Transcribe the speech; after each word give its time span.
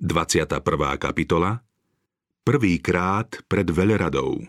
21. 0.00 0.64
kapitola 0.96 1.60
Prvýkrát 2.40 3.36
pred 3.44 3.68
veľradou 3.68 4.48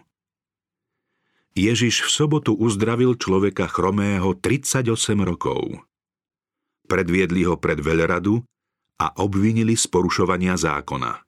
Ježiš 1.51 2.07
v 2.07 2.09
sobotu 2.09 2.55
uzdravil 2.55 3.19
človeka 3.19 3.67
chromého 3.67 4.31
38 4.39 4.87
rokov. 5.19 5.75
Predviedli 6.87 7.43
ho 7.43 7.59
pred 7.59 7.83
veľradu 7.83 8.39
a 8.95 9.19
obvinili 9.19 9.75
z 9.75 9.91
porušovania 9.91 10.55
zákona. 10.55 11.19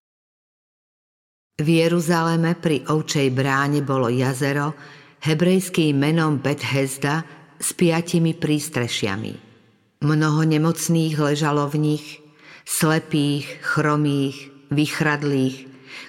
V 1.60 1.68
Jeruzaleme 1.84 2.56
pri 2.56 2.88
ovčej 2.88 3.28
bráne 3.28 3.84
bolo 3.84 4.08
jazero, 4.08 4.72
hebrejským 5.20 6.00
menom 6.00 6.40
Bethesda 6.40 7.28
s 7.60 7.76
piatimi 7.76 8.32
prístrešiami. 8.40 9.52
Mnoho 10.00 10.48
nemocných 10.48 11.20
ležalo 11.20 11.68
v 11.68 11.92
nich, 11.92 12.23
slepých, 12.64 13.62
chromých, 13.62 14.52
vychradlých, 14.72 15.58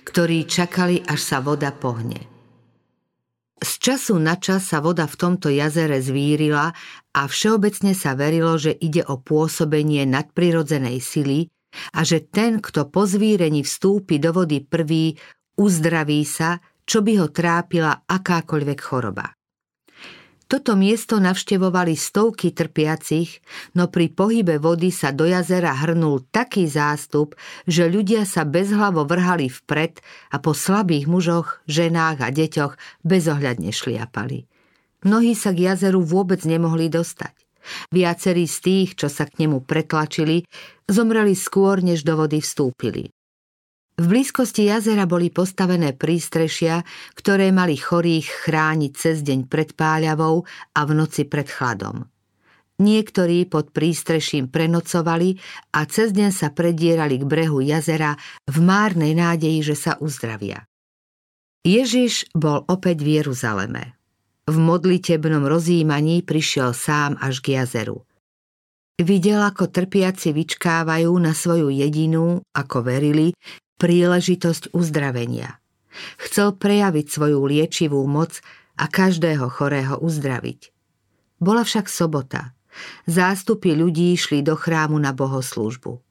ktorí 0.09 0.49
čakali, 0.49 1.05
až 1.05 1.21
sa 1.21 1.39
voda 1.45 1.71
pohne. 1.75 2.35
Z 3.65 3.81
času 3.81 4.21
na 4.21 4.37
čas 4.37 4.69
sa 4.69 4.85
voda 4.85 5.09
v 5.09 5.17
tomto 5.17 5.49
jazere 5.49 6.03
zvírila 6.03 6.75
a 7.15 7.21
všeobecne 7.25 7.97
sa 7.97 8.13
verilo, 8.13 8.61
že 8.61 8.77
ide 8.77 9.01
o 9.07 9.17
pôsobenie 9.17 10.05
nadprirodzenej 10.05 11.01
sily 11.01 11.49
a 11.97 12.05
že 12.05 12.29
ten, 12.29 12.61
kto 12.61 12.93
po 12.93 13.09
zvírení 13.09 13.65
vstúpi 13.65 14.21
do 14.21 14.37
vody 14.37 14.61
prvý, 14.61 15.17
uzdraví 15.57 16.23
sa, 16.29 16.61
čo 16.85 17.01
by 17.01 17.13
ho 17.25 17.33
trápila 17.33 18.05
akákoľvek 18.05 18.79
choroba. 18.85 19.33
Toto 20.45 20.77
miesto 20.77 21.17
navštevovali 21.17 21.97
stovky 21.97 22.53
trpiacich, 22.53 23.41
no 23.73 23.89
pri 23.89 24.13
pohybe 24.13 24.61
vody 24.61 24.93
sa 24.93 25.09
do 25.09 25.25
jazera 25.25 25.73
hrnul 25.73 26.29
taký 26.29 26.69
zástup, 26.69 27.33
že 27.65 27.89
ľudia 27.89 28.29
sa 28.29 28.45
bezhlavo 28.45 29.09
vrhali 29.09 29.49
vpred 29.49 30.05
a 30.31 30.37
po 30.37 30.53
slabých 30.53 31.09
mužoch, 31.09 31.65
ženách 31.65 32.21
a 32.21 32.29
deťoch 32.29 32.77
bezohľadne 33.09 33.73
šliapali. 33.73 34.45
Mnohí 35.05 35.33
sa 35.33 35.53
k 35.57 35.73
jazeru 35.73 36.05
vôbec 36.05 36.45
nemohli 36.45 36.93
dostať. 36.93 37.33
Viacerí 37.89 38.45
z 38.45 38.57
tých, 38.61 38.89
čo 39.01 39.09
sa 39.09 39.25
k 39.25 39.41
nemu 39.45 39.65
pretlačili, 39.65 40.45
zomreli 40.85 41.33
skôr, 41.33 41.81
než 41.81 42.05
do 42.05 42.21
vody 42.21 42.45
vstúpili. 42.45 43.09
V 43.95 44.11
blízkosti 44.11 44.67
jazera 44.67 45.07
boli 45.07 45.31
postavené 45.31 45.95
prístrešia, 45.95 46.83
ktoré 47.15 47.55
mali 47.55 47.79
chorých 47.79 48.51
chrániť 48.51 48.93
cez 48.93 49.23
deň 49.23 49.47
pred 49.47 49.71
páľavou 49.79 50.43
a 50.75 50.81
v 50.83 50.91
noci 50.99 51.23
pred 51.31 51.47
chladom. 51.47 52.03
Niektorí 52.83 53.47
pod 53.47 53.71
prístreším 53.71 54.51
prenocovali 54.51 55.39
a 55.79 55.87
cez 55.87 56.11
deň 56.11 56.31
sa 56.35 56.51
predierali 56.51 57.23
k 57.23 57.25
brehu 57.25 57.63
jazera 57.63 58.19
v 58.51 58.57
márnej 58.67 59.15
nádeji, 59.15 59.63
že 59.63 59.77
sa 59.79 59.93
uzdravia. 60.03 60.67
Ježiš 61.63 62.35
bol 62.35 62.67
opäť 62.67 62.99
v 62.99 63.23
Jeruzaleme. 63.23 63.95
V 64.51 64.59
modlitebnom 64.59 65.47
rozjímaní 65.47 66.27
prišiel 66.27 66.75
sám 66.75 67.15
až 67.23 67.39
k 67.41 67.63
jazeru. 67.63 68.03
Videl, 68.95 69.43
ako 69.43 69.71
trpiaci 69.71 70.31
vyčkávajú 70.31 71.11
na 71.19 71.35
svoju 71.35 71.71
jedinú, 71.71 72.43
ako 72.55 72.87
verili, 72.87 73.35
príležitosť 73.79 74.71
uzdravenia. 74.75 75.59
Chcel 76.19 76.55
prejaviť 76.55 77.07
svoju 77.07 77.39
liečivú 77.47 78.03
moc 78.07 78.43
a 78.75 78.91
každého 78.91 79.47
chorého 79.51 79.95
uzdraviť. 80.03 80.75
Bola 81.39 81.63
však 81.63 81.87
sobota. 81.87 82.55
Zástupy 83.07 83.79
ľudí 83.79 84.19
šli 84.19 84.43
do 84.43 84.59
chrámu 84.59 84.99
na 84.99 85.15
bohoslúžbu. 85.15 86.03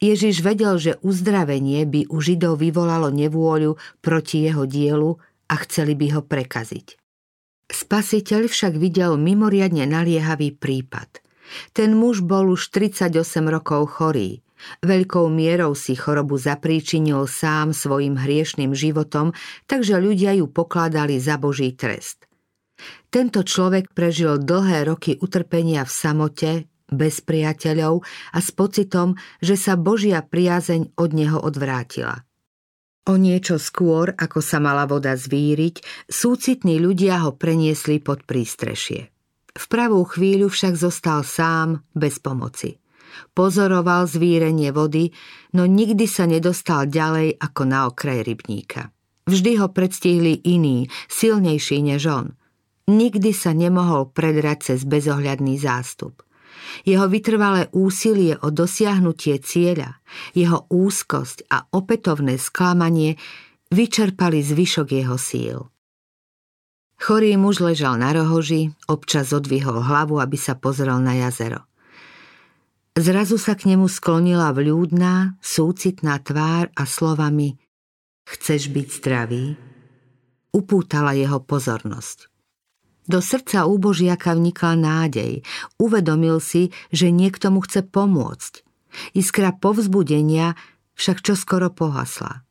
Ježiš 0.00 0.40
vedel, 0.40 0.80
že 0.80 0.96
uzdravenie 1.04 1.84
by 1.84 2.08
u 2.08 2.24
Židov 2.24 2.64
vyvolalo 2.64 3.12
nevôľu 3.12 3.76
proti 4.00 4.48
jeho 4.48 4.64
dielu 4.64 5.20
a 5.52 5.54
chceli 5.68 5.92
by 5.92 6.06
ho 6.16 6.22
prekaziť. 6.24 6.96
Spasiteľ 7.68 8.48
však 8.48 8.80
videl 8.80 9.20
mimoriadne 9.20 9.84
naliehavý 9.84 10.56
prípad. 10.56 11.20
Ten 11.76 12.00
muž 12.00 12.24
bol 12.24 12.48
už 12.48 12.72
38 12.72 13.12
rokov 13.44 14.00
chorý– 14.00 14.40
Veľkou 14.84 15.28
mierou 15.32 15.72
si 15.76 15.96
chorobu 15.96 16.36
zapríčinil 16.36 17.24
sám 17.28 17.72
svojim 17.72 18.16
hriešným 18.16 18.72
životom, 18.76 19.32
takže 19.66 19.96
ľudia 20.00 20.36
ju 20.36 20.46
pokladali 20.48 21.16
za 21.20 21.40
Boží 21.40 21.72
trest. 21.76 22.30
Tento 23.12 23.44
človek 23.44 23.92
prežil 23.92 24.40
dlhé 24.40 24.88
roky 24.88 25.18
utrpenia 25.20 25.84
v 25.84 25.92
samote, 25.92 26.50
bez 26.90 27.22
priateľov 27.22 28.02
a 28.34 28.38
s 28.42 28.50
pocitom, 28.50 29.14
že 29.38 29.54
sa 29.54 29.78
Božia 29.78 30.24
priazeň 30.26 30.96
od 30.98 31.10
neho 31.14 31.38
odvrátila. 31.38 32.26
O 33.08 33.16
niečo 33.16 33.56
skôr, 33.56 34.12
ako 34.12 34.44
sa 34.44 34.60
mala 34.60 34.84
voda 34.84 35.16
zvíriť, 35.16 36.06
súcitní 36.06 36.76
ľudia 36.78 37.24
ho 37.24 37.32
preniesli 37.32 37.98
pod 37.98 38.28
prístrešie. 38.28 39.08
V 39.50 39.64
pravú 39.66 40.06
chvíľu 40.06 40.52
však 40.52 40.78
zostal 40.78 41.26
sám, 41.26 41.82
bez 41.90 42.22
pomoci. 42.22 42.78
Pozoroval 43.34 44.06
zvírenie 44.10 44.70
vody, 44.74 45.14
no 45.54 45.66
nikdy 45.66 46.06
sa 46.06 46.26
nedostal 46.26 46.86
ďalej 46.86 47.38
ako 47.38 47.62
na 47.66 47.86
okraj 47.86 48.26
rybníka. 48.26 48.90
Vždy 49.30 49.62
ho 49.62 49.70
predstihli 49.70 50.42
iní, 50.42 50.90
silnejší 51.06 51.86
než 51.86 52.02
on. 52.10 52.26
Nikdy 52.90 53.30
sa 53.30 53.54
nemohol 53.54 54.10
predrať 54.10 54.74
cez 54.74 54.82
bezohľadný 54.82 55.54
zástup. 55.62 56.26
Jeho 56.82 57.06
vytrvalé 57.06 57.70
úsilie 57.70 58.34
o 58.42 58.50
dosiahnutie 58.50 59.38
cieľa, 59.38 60.02
jeho 60.34 60.66
úzkosť 60.66 61.46
a 61.50 61.66
opätovné 61.70 62.38
sklamanie 62.38 63.14
vyčerpali 63.70 64.42
zvyšok 64.42 64.88
jeho 64.90 65.16
síl. 65.18 65.58
Chorý 67.00 67.32
muž 67.40 67.64
ležal 67.64 67.96
na 67.96 68.12
rohoži, 68.12 68.76
občas 68.84 69.32
odvihol 69.32 69.80
hlavu, 69.80 70.20
aby 70.20 70.36
sa 70.36 70.52
pozrel 70.52 71.00
na 71.00 71.16
jazero. 71.16 71.69
Zrazu 72.98 73.38
sa 73.38 73.54
k 73.54 73.70
nemu 73.70 73.86
sklonila 73.86 74.50
vľúdná, 74.50 75.38
súcitná 75.38 76.18
tvár 76.20 76.68
a 76.74 76.84
slovami 76.84 77.60
Chceš 78.30 78.70
byť 78.70 78.88
zdravý? 79.02 79.58
Upútala 80.54 81.18
jeho 81.18 81.42
pozornosť. 81.42 82.30
Do 83.10 83.18
srdca 83.18 83.66
úbožiaka 83.66 84.38
vnikla 84.38 84.78
nádej. 84.78 85.42
Uvedomil 85.82 86.38
si, 86.38 86.70
že 86.94 87.10
niekto 87.10 87.50
mu 87.50 87.58
chce 87.66 87.82
pomôcť. 87.82 88.62
Iskra 89.18 89.50
povzbudenia 89.50 90.54
však 90.94 91.26
čoskoro 91.26 91.74
pohasla. 91.74 92.46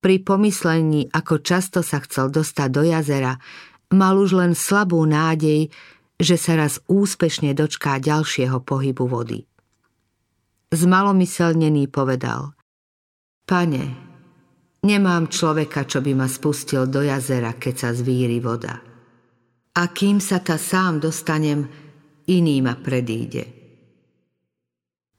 Pri 0.00 0.24
pomyslení, 0.24 1.12
ako 1.12 1.44
často 1.44 1.80
sa 1.84 2.00
chcel 2.00 2.32
dostať 2.32 2.68
do 2.72 2.82
jazera, 2.84 3.36
mal 3.92 4.16
už 4.16 4.40
len 4.40 4.52
slabú 4.56 5.04
nádej, 5.04 5.68
že 6.16 6.36
sa 6.40 6.56
raz 6.56 6.80
úspešne 6.88 7.52
dočká 7.52 8.00
ďalšieho 8.00 8.60
pohybu 8.64 9.04
vody. 9.04 9.44
Zmalomyselnený 10.74 11.86
povedal 11.86 12.58
Pane, 13.46 13.84
nemám 14.82 15.30
človeka, 15.30 15.86
čo 15.86 16.02
by 16.02 16.18
ma 16.18 16.26
spustil 16.26 16.90
do 16.90 16.98
jazera, 16.98 17.54
keď 17.54 17.74
sa 17.78 17.90
zvíri 17.94 18.42
voda. 18.42 18.82
A 19.78 19.82
kým 19.94 20.18
sa 20.18 20.42
ta 20.42 20.58
sám 20.58 20.98
dostanem, 20.98 21.70
iný 22.26 22.58
ma 22.58 22.74
predíde. 22.74 23.46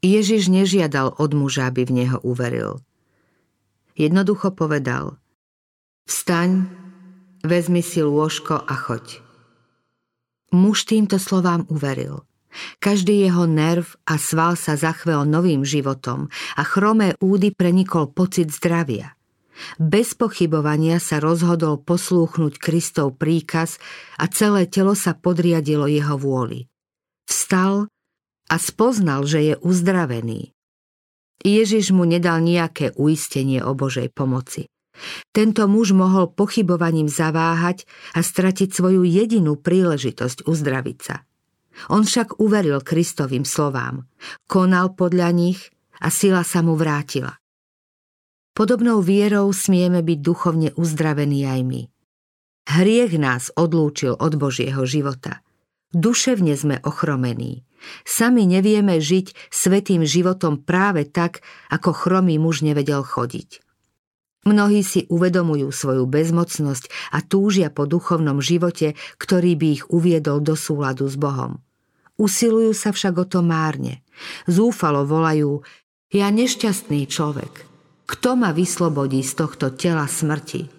Ježiš 0.04 0.52
nežiadal 0.52 1.16
od 1.16 1.32
muža, 1.32 1.72
aby 1.72 1.88
v 1.88 2.04
neho 2.04 2.20
uveril. 2.28 2.84
Jednoducho 3.96 4.52
povedal 4.52 5.16
Vstaň, 6.04 6.68
vezmi 7.48 7.80
si 7.80 8.04
lôžko 8.04 8.60
a 8.60 8.76
choď. 8.76 9.24
Muž 10.52 10.84
týmto 10.84 11.16
slovám 11.16 11.64
uveril– 11.72 12.22
každý 12.80 13.26
jeho 13.26 13.46
nerv 13.46 13.86
a 14.08 14.20
sval 14.20 14.60
sa 14.60 14.76
zachvel 14.80 15.28
novým 15.28 15.64
životom 15.64 16.32
a 16.56 16.64
chromé 16.64 17.14
údy 17.20 17.52
prenikol 17.52 18.12
pocit 18.12 18.52
zdravia. 18.52 19.16
Bez 19.80 20.20
pochybovania 20.20 21.00
sa 21.00 21.24
rozhodol 21.24 21.80
poslúchnuť 21.80 22.60
Kristov 22.60 23.16
príkaz 23.16 23.80
a 24.20 24.28
celé 24.28 24.68
telo 24.68 24.94
sa 24.94 25.16
podriadilo 25.16 25.88
jeho 25.88 26.20
vôli. 26.20 26.68
Vstal 27.24 27.88
a 28.52 28.56
spoznal, 28.60 29.24
že 29.26 29.40
je 29.42 29.56
uzdravený. 29.64 30.52
Ježiš 31.46 31.96
mu 31.96 32.04
nedal 32.04 32.44
nejaké 32.44 32.94
uistenie 32.96 33.64
o 33.64 33.72
Božej 33.78 34.12
pomoci. 34.12 34.68
Tento 35.36 35.68
muž 35.68 35.92
mohol 35.92 36.32
pochybovaním 36.32 37.12
zaváhať 37.12 37.84
a 38.16 38.24
stratiť 38.24 38.72
svoju 38.72 39.04
jedinú 39.04 39.60
príležitosť 39.60 40.48
uzdraviť 40.48 40.98
sa. 41.04 41.28
On 41.92 42.04
však 42.08 42.40
uveril 42.40 42.80
Kristovým 42.80 43.44
slovám, 43.44 44.08
konal 44.48 44.96
podľa 44.96 45.30
nich 45.36 45.60
a 46.00 46.08
sila 46.14 46.44
sa 46.44 46.64
mu 46.64 46.80
vrátila. 46.80 47.36
Podobnou 48.56 49.04
vierou 49.04 49.52
smieme 49.52 50.00
byť 50.00 50.20
duchovne 50.24 50.70
uzdravení 50.80 51.44
aj 51.44 51.62
my. 51.68 51.82
Hriech 52.66 53.20
nás 53.20 53.52
odlúčil 53.54 54.16
od 54.16 54.40
Božieho 54.40 54.88
života. 54.88 55.44
Duševne 55.92 56.56
sme 56.56 56.80
ochromení. 56.82 57.68
Sami 58.08 58.48
nevieme 58.48 58.98
žiť 58.98 59.52
svetým 59.54 60.08
životom 60.08 60.64
práve 60.64 61.06
tak, 61.06 61.44
ako 61.70 61.94
chromý 61.94 62.40
muž 62.40 62.64
nevedel 62.66 63.04
chodiť. 63.06 63.65
Mnohí 64.46 64.86
si 64.86 65.10
uvedomujú 65.10 65.74
svoju 65.74 66.06
bezmocnosť 66.06 66.86
a 67.10 67.26
túžia 67.26 67.74
po 67.74 67.90
duchovnom 67.90 68.46
živote, 68.46 68.94
ktorý 69.18 69.58
by 69.58 69.68
ich 69.74 69.84
uviedol 69.90 70.38
do 70.38 70.54
súladu 70.54 71.10
s 71.10 71.18
Bohom. 71.18 71.58
Usilujú 72.22 72.78
sa 72.78 72.94
však 72.94 73.14
o 73.18 73.26
to 73.26 73.42
márne. 73.42 74.06
Zúfalo 74.46 75.02
volajú, 75.02 75.66
ja 76.14 76.30
nešťastný 76.30 77.10
človek, 77.10 77.66
kto 78.06 78.38
ma 78.38 78.54
vyslobodí 78.54 79.26
z 79.26 79.34
tohto 79.34 79.74
tela 79.74 80.06
smrti? 80.06 80.70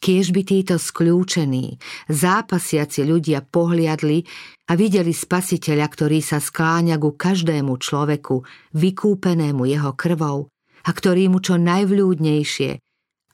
Kiež 0.00 0.32
by 0.32 0.42
títo 0.48 0.80
skľúčení, 0.80 1.76
zápasiaci 2.08 3.04
ľudia 3.04 3.44
pohliadli 3.44 4.24
a 4.68 4.72
videli 4.80 5.12
spasiteľa, 5.12 5.86
ktorý 5.92 6.24
sa 6.24 6.40
skláňa 6.40 6.96
ku 6.96 7.12
každému 7.12 7.76
človeku, 7.76 8.40
vykúpenému 8.72 9.68
jeho 9.68 9.92
krvou 9.92 10.53
a 10.84 10.90
ktorý 10.92 11.32
mu 11.32 11.40
čo 11.40 11.56
najvľúdnejšie 11.56 12.70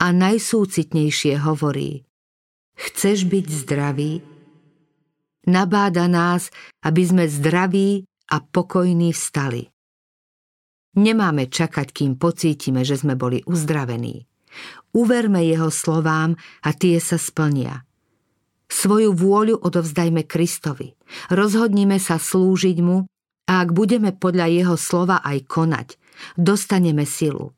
a 0.01 0.07
najsúcitnejšie 0.15 1.35
hovorí 1.43 2.07
Chceš 2.81 3.29
byť 3.29 3.47
zdravý? 3.67 4.25
Nabáda 5.45 6.09
nás, 6.09 6.49
aby 6.81 7.03
sme 7.05 7.25
zdraví 7.29 8.09
a 8.33 8.41
pokojní 8.41 9.13
vstali. 9.13 9.69
Nemáme 10.97 11.53
čakať, 11.53 11.93
kým 11.93 12.17
pocítime, 12.17 12.83
že 12.83 12.97
sme 12.97 13.21
boli 13.21 13.45
uzdravení. 13.45 14.25
Uverme 14.97 15.45
jeho 15.45 15.69
slovám 15.71 16.35
a 16.65 16.71
tie 16.73 16.99
sa 16.99 17.21
splnia. 17.21 17.85
Svoju 18.71 19.13
vôľu 19.13 19.61
odovzdajme 19.61 20.25
Kristovi. 20.25 20.97
Rozhodnime 21.29 22.01
sa 22.01 22.17
slúžiť 22.17 22.79
mu 22.81 23.05
a 23.45 23.53
ak 23.61 23.77
budeme 23.77 24.15
podľa 24.15 24.47
jeho 24.51 24.77
slova 24.79 25.21
aj 25.21 25.39
konať, 25.47 25.89
dostaneme 26.37 27.07
silu. 27.07 27.53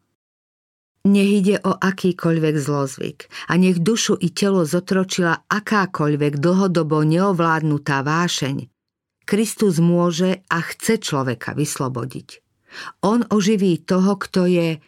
Nech 1.02 1.42
ide 1.42 1.58
o 1.66 1.74
akýkoľvek 1.74 2.54
zlozvyk 2.62 3.26
a 3.50 3.58
nech 3.58 3.82
dušu 3.82 4.14
i 4.22 4.30
telo 4.30 4.62
zotročila 4.62 5.42
akákoľvek 5.50 6.38
dlhodobo 6.38 7.02
neovládnutá 7.02 8.06
vášeň. 8.06 8.70
Kristus 9.26 9.82
môže 9.82 10.46
a 10.46 10.58
chce 10.62 11.02
človeka 11.02 11.58
vyslobodiť. 11.58 12.38
On 13.02 13.26
oživí 13.26 13.82
toho, 13.82 14.14
kto 14.14 14.46
je 14.46 14.78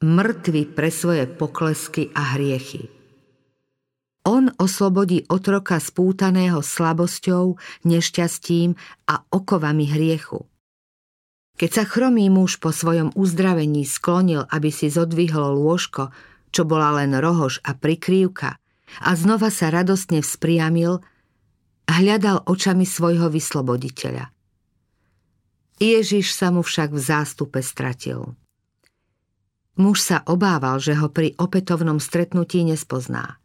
mŕtvy 0.00 0.72
pre 0.72 0.88
svoje 0.88 1.28
poklesky 1.28 2.12
a 2.16 2.36
hriechy. 2.36 2.88
On 4.28 4.52
oslobodí 4.60 5.24
otroka 5.32 5.80
spútaného 5.80 6.60
slabosťou, 6.60 7.56
nešťastím 7.88 8.76
a 9.08 9.24
okovami 9.32 9.88
hriechu. 9.88 10.44
Keď 11.58 11.70
sa 11.74 11.84
chromý 11.84 12.30
muž 12.30 12.62
po 12.62 12.70
svojom 12.70 13.10
uzdravení 13.18 13.82
sklonil, 13.82 14.46
aby 14.46 14.70
si 14.70 14.86
zodvihlo 14.86 15.58
lôžko, 15.58 16.14
čo 16.54 16.62
bola 16.62 17.02
len 17.02 17.18
rohož 17.18 17.58
a 17.66 17.74
prikrývka, 17.74 18.62
a 19.02 19.10
znova 19.18 19.50
sa 19.50 19.74
radostne 19.74 20.22
vzpriamil, 20.22 21.02
hľadal 21.90 22.46
očami 22.46 22.86
svojho 22.86 23.26
vysloboditeľa. 23.28 24.30
Ježiš 25.82 26.34
sa 26.34 26.54
mu 26.54 26.62
však 26.62 26.94
v 26.94 27.00
zástupe 27.02 27.60
stratil. 27.62 28.38
Muž 29.78 30.02
sa 30.02 30.26
obával, 30.26 30.82
že 30.82 30.98
ho 30.98 31.06
pri 31.06 31.38
opätovnom 31.38 32.02
stretnutí 32.02 32.66
nespozná. 32.66 33.37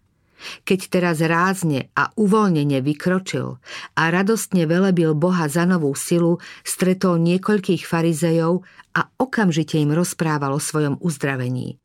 Keď 0.63 0.79
teraz 0.91 1.17
rázne 1.23 1.91
a 1.97 2.11
uvoľnene 2.15 2.79
vykročil 2.83 3.57
a 3.95 4.03
radostne 4.11 4.67
velebil 4.67 5.15
Boha 5.15 5.47
za 5.47 5.63
novú 5.63 5.91
silu, 5.95 6.39
stretol 6.63 7.19
niekoľkých 7.23 7.83
farizejov 7.83 8.63
a 8.93 9.01
okamžite 9.17 9.79
im 9.79 9.95
rozprával 9.95 10.53
o 10.55 10.61
svojom 10.61 11.01
uzdravení. 11.01 11.81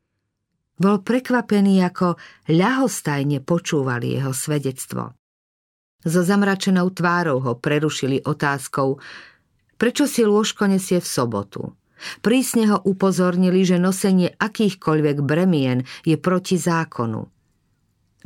Bol 0.79 1.03
prekvapený, 1.03 1.83
ako 1.83 2.15
ľahostajne 2.47 3.43
počúvali 3.43 4.15
jeho 4.15 4.31
svedectvo. 4.31 5.19
So 6.07 6.23
zamračenou 6.23 6.95
tvárou 6.95 7.43
ho 7.43 7.59
prerušili 7.59 8.23
otázkou, 8.23 9.03
prečo 9.75 10.07
si 10.07 10.23
lôžko 10.23 10.71
nesie 10.71 11.03
v 11.03 11.09
sobotu. 11.11 11.75
Prísne 12.23 12.71
ho 12.71 12.79
upozornili, 12.87 13.67
že 13.67 13.83
nosenie 13.83 14.31
akýchkoľvek 14.39 15.19
bremien 15.27 15.83
je 16.07 16.15
proti 16.15 16.55
zákonu. 16.55 17.27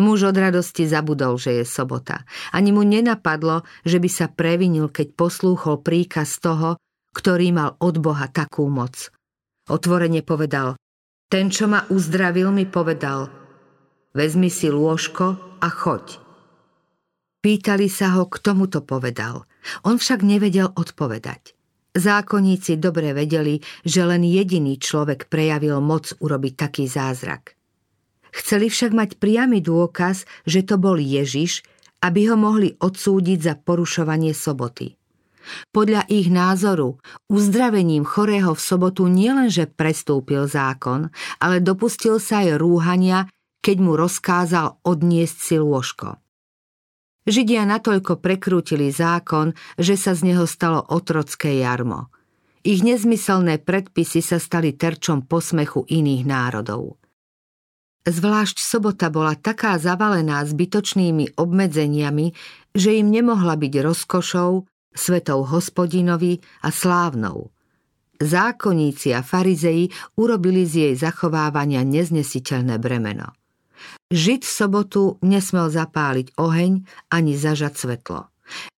Muž 0.00 0.32
od 0.32 0.36
radosti 0.36 0.88
zabudol, 0.88 1.36
že 1.36 1.60
je 1.60 1.64
sobota. 1.68 2.24
Ani 2.54 2.72
mu 2.72 2.80
nenapadlo, 2.80 3.66
že 3.84 4.00
by 4.00 4.08
sa 4.08 4.26
previnil, 4.32 4.88
keď 4.88 5.12
poslúchol 5.12 5.84
príkaz 5.84 6.40
toho, 6.40 6.80
ktorý 7.12 7.52
mal 7.52 7.76
od 7.76 8.00
Boha 8.00 8.24
takú 8.32 8.72
moc. 8.72 9.12
Otvorene 9.68 10.24
povedal, 10.24 10.80
ten, 11.32 11.48
čo 11.48 11.64
ma 11.64 11.84
uzdravil, 11.88 12.52
mi 12.52 12.68
povedal, 12.68 13.32
vezmi 14.12 14.52
si 14.52 14.68
lôžko 14.68 15.56
a 15.60 15.68
choď. 15.72 16.20
Pýtali 17.40 17.88
sa 17.88 18.16
ho, 18.20 18.28
kto 18.28 18.52
mu 18.52 18.68
to 18.68 18.84
povedal. 18.84 19.48
On 19.88 19.96
však 19.96 20.20
nevedel 20.22 20.68
odpovedať. 20.76 21.56
Zákonníci 21.92 22.80
dobre 22.80 23.12
vedeli, 23.12 23.60
že 23.84 24.04
len 24.04 24.24
jediný 24.24 24.80
človek 24.80 25.28
prejavil 25.28 25.80
moc 25.84 26.12
urobiť 26.20 26.52
taký 26.56 26.84
zázrak. 26.88 27.56
Chceli 28.32 28.72
však 28.72 28.96
mať 28.96 29.10
priamy 29.20 29.60
dôkaz, 29.60 30.24
že 30.48 30.64
to 30.64 30.80
bol 30.80 30.96
Ježiš, 30.96 31.60
aby 32.02 32.32
ho 32.32 32.36
mohli 32.40 32.74
odsúdiť 32.80 33.38
za 33.38 33.54
porušovanie 33.60 34.32
soboty. 34.32 34.96
Podľa 35.74 36.06
ich 36.06 36.30
názoru 36.30 37.02
uzdravením 37.26 38.06
chorého 38.06 38.54
v 38.54 38.62
sobotu 38.62 39.10
nielenže 39.10 39.66
prestúpil 39.70 40.46
zákon, 40.46 41.10
ale 41.42 41.58
dopustil 41.58 42.22
sa 42.22 42.46
aj 42.46 42.62
rúhania, 42.62 43.26
keď 43.62 43.76
mu 43.82 43.98
rozkázal 43.98 44.82
odniesť 44.86 45.38
si 45.38 45.56
lôžko. 45.58 46.18
Židia 47.22 47.62
natoľko 47.62 48.18
prekrútili 48.18 48.90
zákon, 48.90 49.54
že 49.78 49.94
sa 49.94 50.14
z 50.18 50.34
neho 50.34 50.46
stalo 50.46 50.82
otrocké 50.90 51.62
jarmo. 51.62 52.10
Ich 52.62 52.82
nezmyselné 52.82 53.62
predpisy 53.62 54.22
sa 54.22 54.38
stali 54.42 54.74
terčom 54.74 55.26
posmechu 55.26 55.86
iných 55.86 56.22
národov. 56.26 57.01
Zvlášť 58.02 58.58
sobota 58.58 59.14
bola 59.14 59.38
taká 59.38 59.78
zavalená 59.78 60.42
zbytočnými 60.42 61.38
obmedzeniami, 61.38 62.34
že 62.74 62.98
im 62.98 63.14
nemohla 63.14 63.54
byť 63.54 63.74
rozkošou, 63.78 64.66
svetou 64.90 65.40
hospodinovi 65.46 66.42
a 66.66 66.68
slávnou. 66.74 67.54
Zákonníci 68.18 69.14
a 69.14 69.22
farizeji 69.22 69.90
urobili 70.18 70.66
z 70.66 70.72
jej 70.90 70.94
zachovávania 70.98 71.82
neznesiteľné 71.82 72.78
bremeno. 72.78 73.34
Žid 74.10 74.46
v 74.46 74.52
sobotu 74.52 75.02
nesmel 75.22 75.70
zapáliť 75.70 76.38
oheň 76.38 76.86
ani 77.10 77.32
zažať 77.34 77.74
svetlo. 77.78 78.30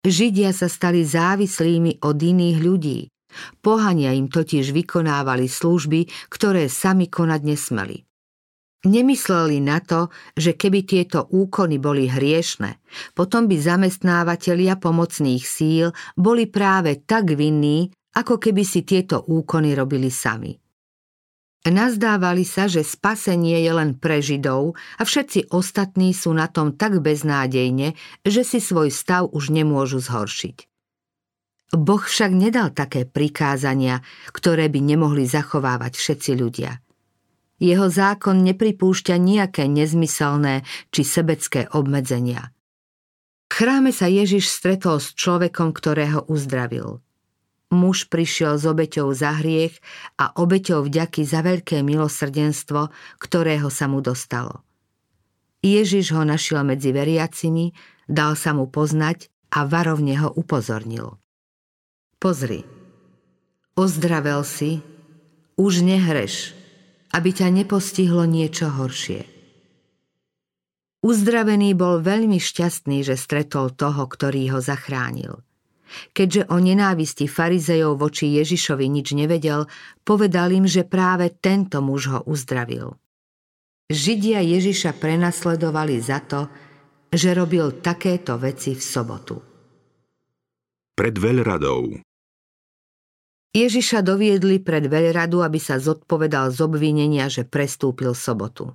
Židia 0.05 0.51
sa 0.51 0.69
stali 0.69 1.03
závislými 1.03 2.03
od 2.05 2.17
iných 2.19 2.57
ľudí. 2.61 2.99
Pohania 3.65 4.13
im 4.13 4.29
totiž 4.29 4.69
vykonávali 4.69 5.49
služby, 5.49 6.29
ktoré 6.29 6.69
sami 6.69 7.09
konať 7.09 7.41
nesmeli. 7.41 8.05
Nemysleli 8.83 9.63
na 9.63 9.79
to, 9.79 10.11
že 10.35 10.59
keby 10.59 10.83
tieto 10.83 11.23
úkony 11.31 11.79
boli 11.79 12.11
hriešne, 12.11 12.83
potom 13.15 13.47
by 13.47 13.55
zamestnávateľia 13.55 14.75
pomocných 14.75 15.39
síl 15.39 15.95
boli 16.19 16.51
práve 16.51 16.99
tak 17.07 17.31
vinní, 17.31 17.95
ako 18.19 18.43
keby 18.43 18.67
si 18.67 18.83
tieto 18.83 19.23
úkony 19.23 19.71
robili 19.71 20.11
sami. 20.11 20.59
Nazdávali 21.63 22.43
sa, 22.43 22.67
že 22.67 22.83
spasenie 22.83 23.63
je 23.63 23.71
len 23.71 23.95
pre 23.95 24.19
Židov 24.19 24.75
a 24.99 25.01
všetci 25.07 25.55
ostatní 25.55 26.11
sú 26.11 26.35
na 26.35 26.51
tom 26.51 26.75
tak 26.75 26.99
beznádejne, 26.99 27.95
že 28.27 28.43
si 28.43 28.59
svoj 28.59 28.91
stav 28.91 29.31
už 29.31 29.47
nemôžu 29.47 30.03
zhoršiť. 30.03 30.67
Boh 31.71 32.03
však 32.03 32.35
nedal 32.35 32.75
také 32.75 33.07
prikázania, 33.07 34.03
ktoré 34.35 34.67
by 34.67 34.79
nemohli 34.83 35.23
zachovávať 35.23 35.95
všetci 35.95 36.31
ľudia. 36.35 36.82
Jeho 37.61 37.87
zákon 37.89 38.41
nepripúšťa 38.41 39.15
nejaké 39.17 39.69
nezmyselné 39.69 40.65
či 40.89 41.01
sebecké 41.05 41.69
obmedzenia. 41.69 42.49
V 43.49 43.61
chráme 43.61 43.93
sa 43.93 44.09
Ježiš 44.09 44.49
stretol 44.49 44.97
s 44.97 45.13
človekom, 45.13 45.73
ktorého 45.73 46.25
uzdravil– 46.25 46.97
muž 47.73 48.07
prišiel 48.07 48.61
s 48.61 48.63
obeťou 48.69 49.11
za 49.11 49.41
hriech 49.41 49.81
a 50.21 50.31
obeťou 50.37 50.85
vďaky 50.85 51.25
za 51.25 51.41
veľké 51.41 51.81
milosrdenstvo, 51.81 52.93
ktorého 53.19 53.67
sa 53.73 53.89
mu 53.89 53.99
dostalo. 53.99 54.61
Ježiš 55.65 56.13
ho 56.13 56.23
našiel 56.23 56.61
medzi 56.63 56.93
veriacimi, 56.93 57.73
dal 58.05 58.37
sa 58.37 58.53
mu 58.53 58.69
poznať 58.69 59.27
a 59.51 59.65
varovne 59.65 60.15
ho 60.21 60.29
upozornil. 60.31 61.17
Pozri, 62.21 62.63
ozdravel 63.75 64.45
si, 64.47 64.79
už 65.59 65.83
nehreš, 65.83 66.55
aby 67.13 67.29
ťa 67.29 67.47
nepostihlo 67.53 68.25
niečo 68.25 68.73
horšie. 68.73 69.29
Uzdravený 71.03 71.75
bol 71.75 71.99
veľmi 71.99 72.39
šťastný, 72.39 73.03
že 73.03 73.19
stretol 73.19 73.75
toho, 73.75 74.07
ktorý 74.07 74.55
ho 74.55 74.59
zachránil. 74.63 75.43
Keďže 76.15 76.49
o 76.49 76.57
nenávisti 76.57 77.29
farizejov 77.29 78.01
voči 78.01 78.33
Ježišovi 78.39 78.87
nič 78.89 79.13
nevedel, 79.13 79.69
povedal 80.01 80.49
im, 80.55 80.65
že 80.65 80.87
práve 80.87 81.29
tento 81.29 81.85
muž 81.85 82.09
ho 82.09 82.19
uzdravil. 82.25 82.97
Židia 83.93 84.41
Ježiša 84.41 84.97
prenasledovali 84.97 86.01
za 86.01 86.23
to, 86.23 86.49
že 87.13 87.35
robil 87.37 87.83
takéto 87.83 88.41
veci 88.41 88.73
v 88.73 88.81
sobotu. 88.81 89.37
Pred 90.97 91.15
veľradou 91.19 92.01
Ježiša 93.53 94.01
doviedli 94.01 94.57
pred 94.57 94.89
veľradu, 94.89 95.45
aby 95.45 95.61
sa 95.61 95.77
zodpovedal 95.77 96.49
z 96.49 96.59
obvinenia, 96.65 97.29
že 97.29 97.45
prestúpil 97.45 98.17
sobotu. 98.17 98.73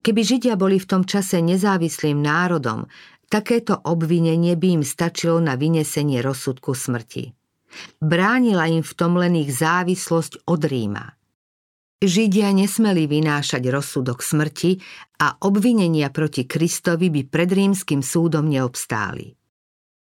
Keby 0.00 0.22
Židia 0.22 0.54
boli 0.54 0.78
v 0.78 0.86
tom 0.86 1.02
čase 1.02 1.42
nezávislým 1.42 2.22
národom, 2.22 2.86
takéto 3.26 3.74
obvinenie 3.74 4.54
by 4.54 4.80
im 4.80 4.84
stačilo 4.86 5.42
na 5.42 5.58
vynesenie 5.58 6.22
rozsudku 6.22 6.70
smrti. 6.70 7.34
Bránila 7.98 8.70
im 8.70 8.86
v 8.86 8.92
tom 8.94 9.18
len 9.18 9.34
ich 9.34 9.50
závislosť 9.50 10.46
od 10.46 10.62
Ríma. 10.62 11.06
Židia 12.00 12.48
nesmeli 12.54 13.04
vynášať 13.10 13.60
rozsudok 13.68 14.22
smrti 14.24 14.80
a 15.20 15.36
obvinenia 15.44 16.08
proti 16.08 16.48
Kristovi 16.48 17.12
by 17.12 17.28
pred 17.28 17.50
rímským 17.52 18.00
súdom 18.00 18.48
neobstáli. 18.48 19.39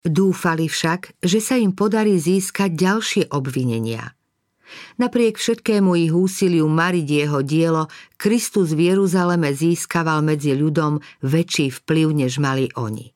Dúfali 0.06 0.72
však, 0.72 1.20
že 1.20 1.39
sa 1.44 1.60
im 1.60 1.75
podarí 1.75 2.15
získať 2.20 2.72
ďalšie 2.75 3.24
obvinenia– 3.32 4.13
Napriek 5.01 5.39
všetkému 5.39 5.98
ich 5.98 6.13
úsiliu 6.13 6.70
mariť 6.70 7.08
jeho 7.08 7.39
dielo, 7.41 7.84
Kristus 8.20 8.75
v 8.75 8.94
Jeruzaleme 8.94 9.50
získaval 9.50 10.22
medzi 10.22 10.53
ľudom 10.53 11.01
väčší 11.25 11.74
vplyv, 11.74 12.08
než 12.25 12.38
mali 12.38 12.70
oni. 12.77 13.10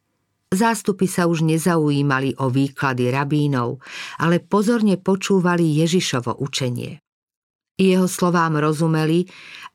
Zástupy 0.54 1.10
sa 1.10 1.26
už 1.26 1.42
nezaujímali 1.50 2.38
o 2.38 2.50
výklady 2.50 3.10
rabínov, 3.10 3.82
ale 4.22 4.38
pozorne 4.38 5.02
počúvali 5.02 5.66
Ježišovo 5.82 6.38
učenie. 6.38 7.02
Jeho 7.74 8.06
slovám 8.06 8.62
rozumeli 8.62 9.26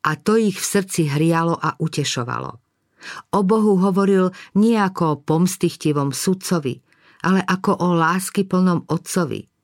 a 0.06 0.14
to 0.14 0.38
ich 0.38 0.54
v 0.54 0.68
srdci 0.78 1.10
hrialo 1.10 1.58
a 1.58 1.74
utešovalo. 1.82 2.62
O 3.34 3.40
Bohu 3.42 3.74
hovoril 3.82 4.30
nie 4.54 4.78
ako 4.78 5.02
o 5.02 5.18
pomstichtivom 5.18 6.14
sudcovi, 6.14 6.78
ale 7.24 7.42
ako 7.44 7.78
o 7.78 7.88
láskyplnom 7.94 8.86
otcovi– 8.88 9.46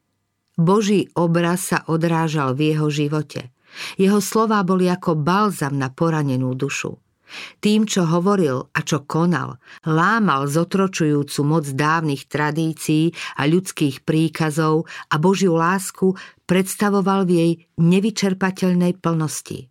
Boží 0.54 1.10
obraz 1.18 1.74
sa 1.74 1.82
odrážal 1.90 2.54
v 2.54 2.74
jeho 2.74 2.86
živote. 2.86 3.50
Jeho 3.98 4.22
slová 4.22 4.62
boli 4.62 4.86
ako 4.86 5.18
balzam 5.18 5.74
na 5.74 5.90
poranenú 5.90 6.54
dušu. 6.54 6.94
Tým, 7.58 7.90
čo 7.90 8.06
hovoril 8.06 8.70
a 8.70 8.78
čo 8.86 9.02
konal, 9.02 9.58
lámal 9.82 10.46
zotročujúcu 10.46 11.40
moc 11.42 11.66
dávnych 11.66 12.30
tradícií 12.30 13.10
a 13.34 13.50
ľudských 13.50 14.06
príkazov 14.06 14.86
a 15.10 15.18
Božiu 15.18 15.58
lásku 15.58 16.14
predstavoval 16.46 17.26
v 17.26 17.30
jej 17.34 17.52
nevyčerpateľnej 17.82 19.02
plnosti. 19.02 19.66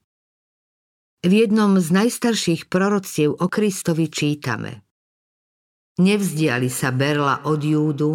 V 1.23 1.31
jednom 1.31 1.79
z 1.79 1.87
najstarších 1.87 2.67
proroctiev 2.67 3.39
o 3.39 3.47
Kristovi 3.47 4.11
čítame 4.11 4.82
Nevzdiali 6.01 6.73
sa 6.73 6.89
Berla 6.89 7.45
od 7.45 7.62
Júdu, 7.62 8.12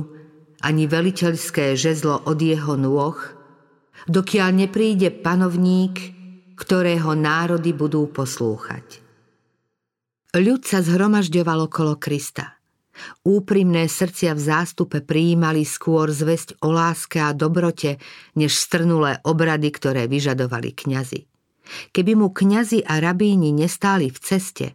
ani 0.67 0.91
veliteľské 0.91 1.79
žezlo 1.79 2.27
od 2.27 2.39
jeho 2.43 2.75
nôh, 2.75 3.15
dokiaľ 4.11 4.67
nepríde 4.67 5.15
panovník, 5.23 5.95
ktorého 6.59 7.15
národy 7.15 7.71
budú 7.71 8.11
poslúchať. 8.11 8.99
Ľud 10.35 10.67
sa 10.67 10.83
zhromažďoval 10.83 11.71
okolo 11.71 11.95
Krista. 12.03 12.59
Úprimné 13.23 13.87
srdcia 13.87 14.35
v 14.35 14.43
zástupe 14.43 14.99
prijímali 14.99 15.63
skôr 15.63 16.11
zväzť 16.11 16.59
o 16.67 16.75
láske 16.75 17.23
a 17.23 17.31
dobrote, 17.31 18.03
než 18.35 18.59
strnulé 18.59 19.23
obrady, 19.23 19.71
ktoré 19.71 20.11
vyžadovali 20.11 20.75
kňazi. 20.75 21.31
Keby 21.95 22.13
mu 22.19 22.35
kňazi 22.35 22.83
a 22.83 22.99
rabíni 22.99 23.55
nestáli 23.55 24.11
v 24.11 24.19
ceste, 24.19 24.67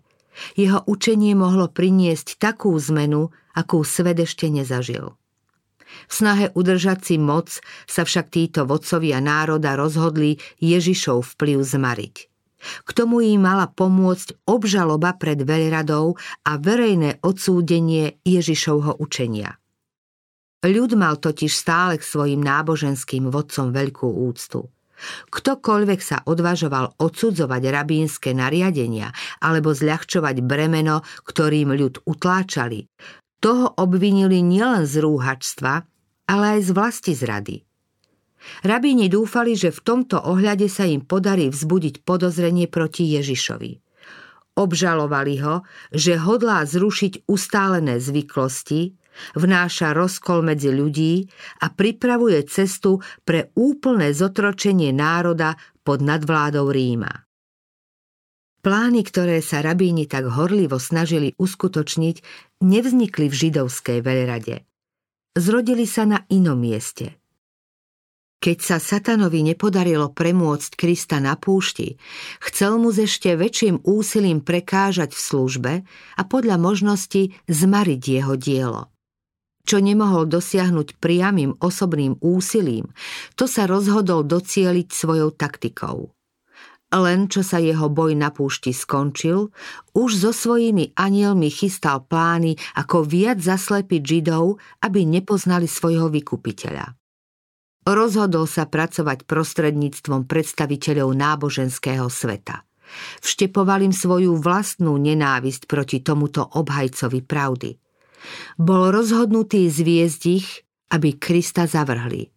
jeho 0.58 0.82
učenie 0.86 1.38
mohlo 1.38 1.70
priniesť 1.70 2.42
takú 2.42 2.74
zmenu, 2.78 3.30
akú 3.54 3.86
svet 3.86 4.20
ešte 4.22 4.50
nezažil. 4.50 5.14
V 6.10 6.12
snahe 6.12 6.50
udržať 6.58 7.00
si 7.06 7.16
moc 7.22 7.54
sa 7.86 8.02
však 8.02 8.34
títo 8.34 8.66
vodcovia 8.66 9.22
národa 9.22 9.78
rozhodli 9.78 10.42
Ježišov 10.58 11.38
vplyv 11.38 11.62
zmariť. 11.62 12.16
K 12.64 12.90
tomu 12.96 13.22
im 13.22 13.44
mala 13.44 13.68
pomôcť 13.68 14.48
obžaloba 14.48 15.14
pred 15.20 15.38
veľradou 15.44 16.16
a 16.48 16.52
verejné 16.58 17.20
odsúdenie 17.22 18.24
Ježišovho 18.24 18.98
učenia. 19.04 19.60
Ľud 20.64 20.96
mal 20.96 21.20
totiž 21.20 21.52
stále 21.52 22.00
k 22.00 22.08
svojim 22.08 22.40
náboženským 22.40 23.28
vodcom 23.28 23.76
veľkú 23.76 24.08
úctu. 24.08 24.72
Ktokoľvek 25.30 26.00
sa 26.00 26.18
odvažoval 26.24 26.96
odsudzovať 27.02 27.62
rabínske 27.70 28.32
nariadenia 28.32 29.12
alebo 29.44 29.74
zľahčovať 29.74 30.40
bremeno, 30.46 31.02
ktorým 31.28 31.76
ľud 31.76 32.06
utláčali, 32.08 32.88
toho 33.44 33.76
obvinili 33.76 34.40
nielen 34.40 34.88
z 34.88 35.04
rúhačstva, 35.04 35.74
ale 36.32 36.46
aj 36.58 36.60
z 36.64 36.70
vlasti 36.72 37.14
zrady. 37.14 37.56
Rabíni 38.64 39.08
dúfali, 39.08 39.56
že 39.56 39.72
v 39.72 39.84
tomto 39.84 40.20
ohľade 40.20 40.68
sa 40.68 40.88
im 40.88 41.04
podarí 41.04 41.48
vzbudiť 41.52 42.04
podozrenie 42.04 42.68
proti 42.68 43.08
Ježišovi. 43.16 43.80
Obžalovali 44.54 45.36
ho, 45.42 45.66
že 45.90 46.20
hodlá 46.20 46.62
zrušiť 46.68 47.26
ustálené 47.26 47.98
zvyklosti, 47.98 48.94
vnáša 49.36 49.92
rozkol 49.92 50.46
medzi 50.46 50.70
ľudí 50.70 51.28
a 51.62 51.74
pripravuje 51.74 52.46
cestu 52.48 53.02
pre 53.24 53.52
úplné 53.58 54.14
zotročenie 54.14 54.94
národa 54.94 55.58
pod 55.84 56.00
nadvládou 56.00 56.72
Ríma. 56.72 57.24
Plány, 58.64 59.04
ktoré 59.04 59.44
sa 59.44 59.60
rabíni 59.60 60.08
tak 60.08 60.24
horlivo 60.32 60.80
snažili 60.80 61.36
uskutočniť, 61.36 62.16
nevznikli 62.64 63.28
v 63.28 63.36
židovskej 63.36 64.00
veľrade. 64.00 64.64
Zrodili 65.36 65.84
sa 65.84 66.08
na 66.08 66.24
inom 66.32 66.56
mieste. 66.56 67.20
Keď 68.40 68.58
sa 68.60 68.78
satanovi 68.80 69.44
nepodarilo 69.44 70.12
premôcť 70.16 70.80
Krista 70.80 71.20
na 71.20 71.36
púšti, 71.36 72.00
chcel 72.40 72.80
mu 72.80 72.92
s 72.92 73.04
ešte 73.04 73.36
väčším 73.36 73.84
úsilím 73.84 74.40
prekážať 74.40 75.12
v 75.12 75.20
službe 75.20 75.74
a 76.16 76.22
podľa 76.24 76.56
možnosti 76.60 77.36
zmariť 77.48 78.02
jeho 78.04 78.36
dielo. 78.40 78.93
Čo 79.64 79.80
nemohol 79.80 80.28
dosiahnuť 80.28 81.00
priamým 81.00 81.56
osobným 81.64 82.20
úsilím, 82.20 82.92
to 83.40 83.48
sa 83.48 83.64
rozhodol 83.64 84.28
docieliť 84.28 84.88
svojou 84.92 85.32
taktikou. 85.32 86.12
Len 86.94 87.26
čo 87.26 87.42
sa 87.42 87.58
jeho 87.58 87.90
boj 87.90 88.14
na 88.14 88.30
púšti 88.30 88.70
skončil, 88.70 89.50
už 89.98 90.10
so 90.14 90.30
svojimi 90.30 90.94
anielmi 90.94 91.50
chystal 91.50 92.06
plány, 92.06 92.54
ako 92.78 93.02
viac 93.02 93.42
zaslepiť 93.42 94.02
Židov, 94.04 94.62
aby 94.86 95.02
nepoznali 95.02 95.66
svojho 95.66 96.14
vykupiteľa. 96.14 96.94
Rozhodol 97.84 98.46
sa 98.46 98.70
pracovať 98.70 99.26
prostredníctvom 99.26 100.30
predstaviteľov 100.30 101.10
náboženského 101.18 102.08
sveta. 102.14 102.62
Vštepoval 103.26 103.90
im 103.90 103.94
svoju 103.96 104.38
vlastnú 104.38 104.94
nenávisť 105.02 105.66
proti 105.66 105.98
tomuto 106.06 106.46
obhajcovi 106.46 107.26
pravdy. 107.26 107.74
Bol 108.58 108.94
rozhodnutý 108.94 109.68
zviezť 109.70 110.22
ich, 110.30 110.48
aby 110.94 111.18
Krista 111.18 111.66
zavrhli. 111.66 112.30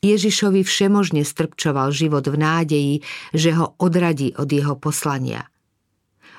Ježišovi 0.00 0.64
všemožne 0.64 1.22
strpčoval 1.28 1.92
život 1.92 2.24
v 2.24 2.36
nádeji, 2.40 2.94
že 3.36 3.52
ho 3.52 3.76
odradí 3.76 4.32
od 4.32 4.48
jeho 4.48 4.80
poslania. 4.80 5.44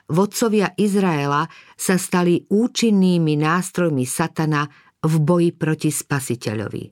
Vodcovia 0.10 0.74
Izraela 0.76 1.46
sa 1.78 1.96
stali 1.96 2.50
účinnými 2.50 3.38
nástrojmi 3.38 4.04
satana 4.04 4.66
v 5.06 5.14
boji 5.22 5.50
proti 5.54 5.94
spasiteľovi. 5.94 6.84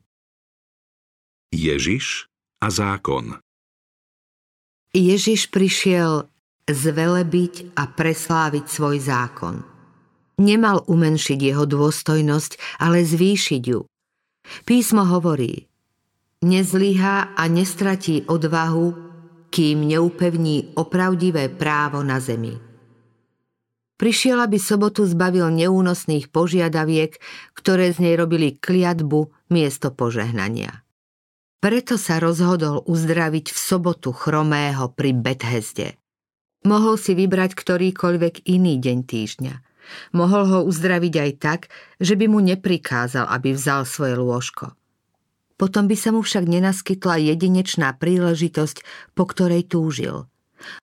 Ježiš 1.50 2.30
a 2.62 2.68
zákon 2.70 3.42
Ježiš 4.94 5.50
prišiel 5.54 6.30
zvelebiť 6.70 7.78
a 7.78 7.90
presláviť 7.90 8.66
svoj 8.70 8.98
zákon. 9.02 9.79
Nemal 10.40 10.88
umenšiť 10.88 11.40
jeho 11.40 11.68
dôstojnosť, 11.68 12.80
ale 12.80 13.04
zvýšiť 13.04 13.64
ju. 13.68 13.84
Písmo 14.64 15.04
hovorí, 15.04 15.68
nezlyhá 16.40 17.36
a 17.36 17.44
nestratí 17.52 18.24
odvahu, 18.24 19.12
kým 19.52 19.84
neupevní 19.84 20.80
opravdivé 20.80 21.52
právo 21.52 22.00
na 22.06 22.24
zemi. 22.24 22.56
Prišiel, 24.00 24.40
aby 24.40 24.56
sobotu 24.56 25.04
zbavil 25.04 25.52
neúnosných 25.52 26.32
požiadaviek, 26.32 27.20
ktoré 27.52 27.92
z 27.92 28.00
nej 28.00 28.16
robili 28.16 28.56
kliatbu 28.56 29.52
miesto 29.52 29.92
požehnania. 29.92 30.88
Preto 31.60 32.00
sa 32.00 32.24
rozhodol 32.24 32.88
uzdraviť 32.88 33.52
v 33.52 33.58
sobotu 33.60 34.16
chromého 34.16 34.96
pri 34.96 35.12
Bethesde. 35.12 36.00
Mohol 36.64 36.96
si 36.96 37.12
vybrať 37.12 37.52
ktorýkoľvek 37.52 38.48
iný 38.48 38.80
deň 38.80 38.98
týždňa. 39.04 39.69
Mohol 40.14 40.44
ho 40.50 40.60
uzdraviť 40.66 41.14
aj 41.18 41.32
tak, 41.42 41.62
že 41.98 42.14
by 42.14 42.26
mu 42.30 42.40
neprikázal, 42.42 43.26
aby 43.30 43.54
vzal 43.54 43.84
svoje 43.84 44.16
lôžko. 44.18 44.74
Potom 45.60 45.92
by 45.92 45.96
sa 46.00 46.16
mu 46.16 46.24
však 46.24 46.48
nenaskytla 46.48 47.20
jedinečná 47.20 47.92
príležitosť, 48.00 48.82
po 49.12 49.28
ktorej 49.28 49.68
túžil. 49.68 50.32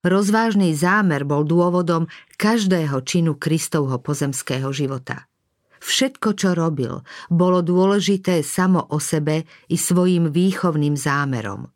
Rozvážny 0.04 0.76
zámer 0.76 1.24
bol 1.24 1.44
dôvodom 1.48 2.08
každého 2.36 3.00
činu 3.04 3.36
Kristovho 3.40 3.96
pozemského 4.00 4.68
života. 4.72 5.28
Všetko, 5.80 6.28
čo 6.36 6.56
robil, 6.56 7.04
bolo 7.28 7.60
dôležité 7.60 8.40
samo 8.40 8.84
o 8.92 8.98
sebe 9.00 9.44
i 9.68 9.76
svojim 9.76 10.32
výchovným 10.32 10.96
zámerom. 10.96 11.68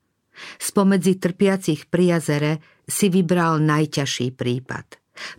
Spomedzi 0.56 1.20
trpiacich 1.20 1.92
pri 1.92 2.16
jazere 2.16 2.52
si 2.88 3.12
vybral 3.12 3.60
najťažší 3.60 4.32
prípad. 4.32 4.86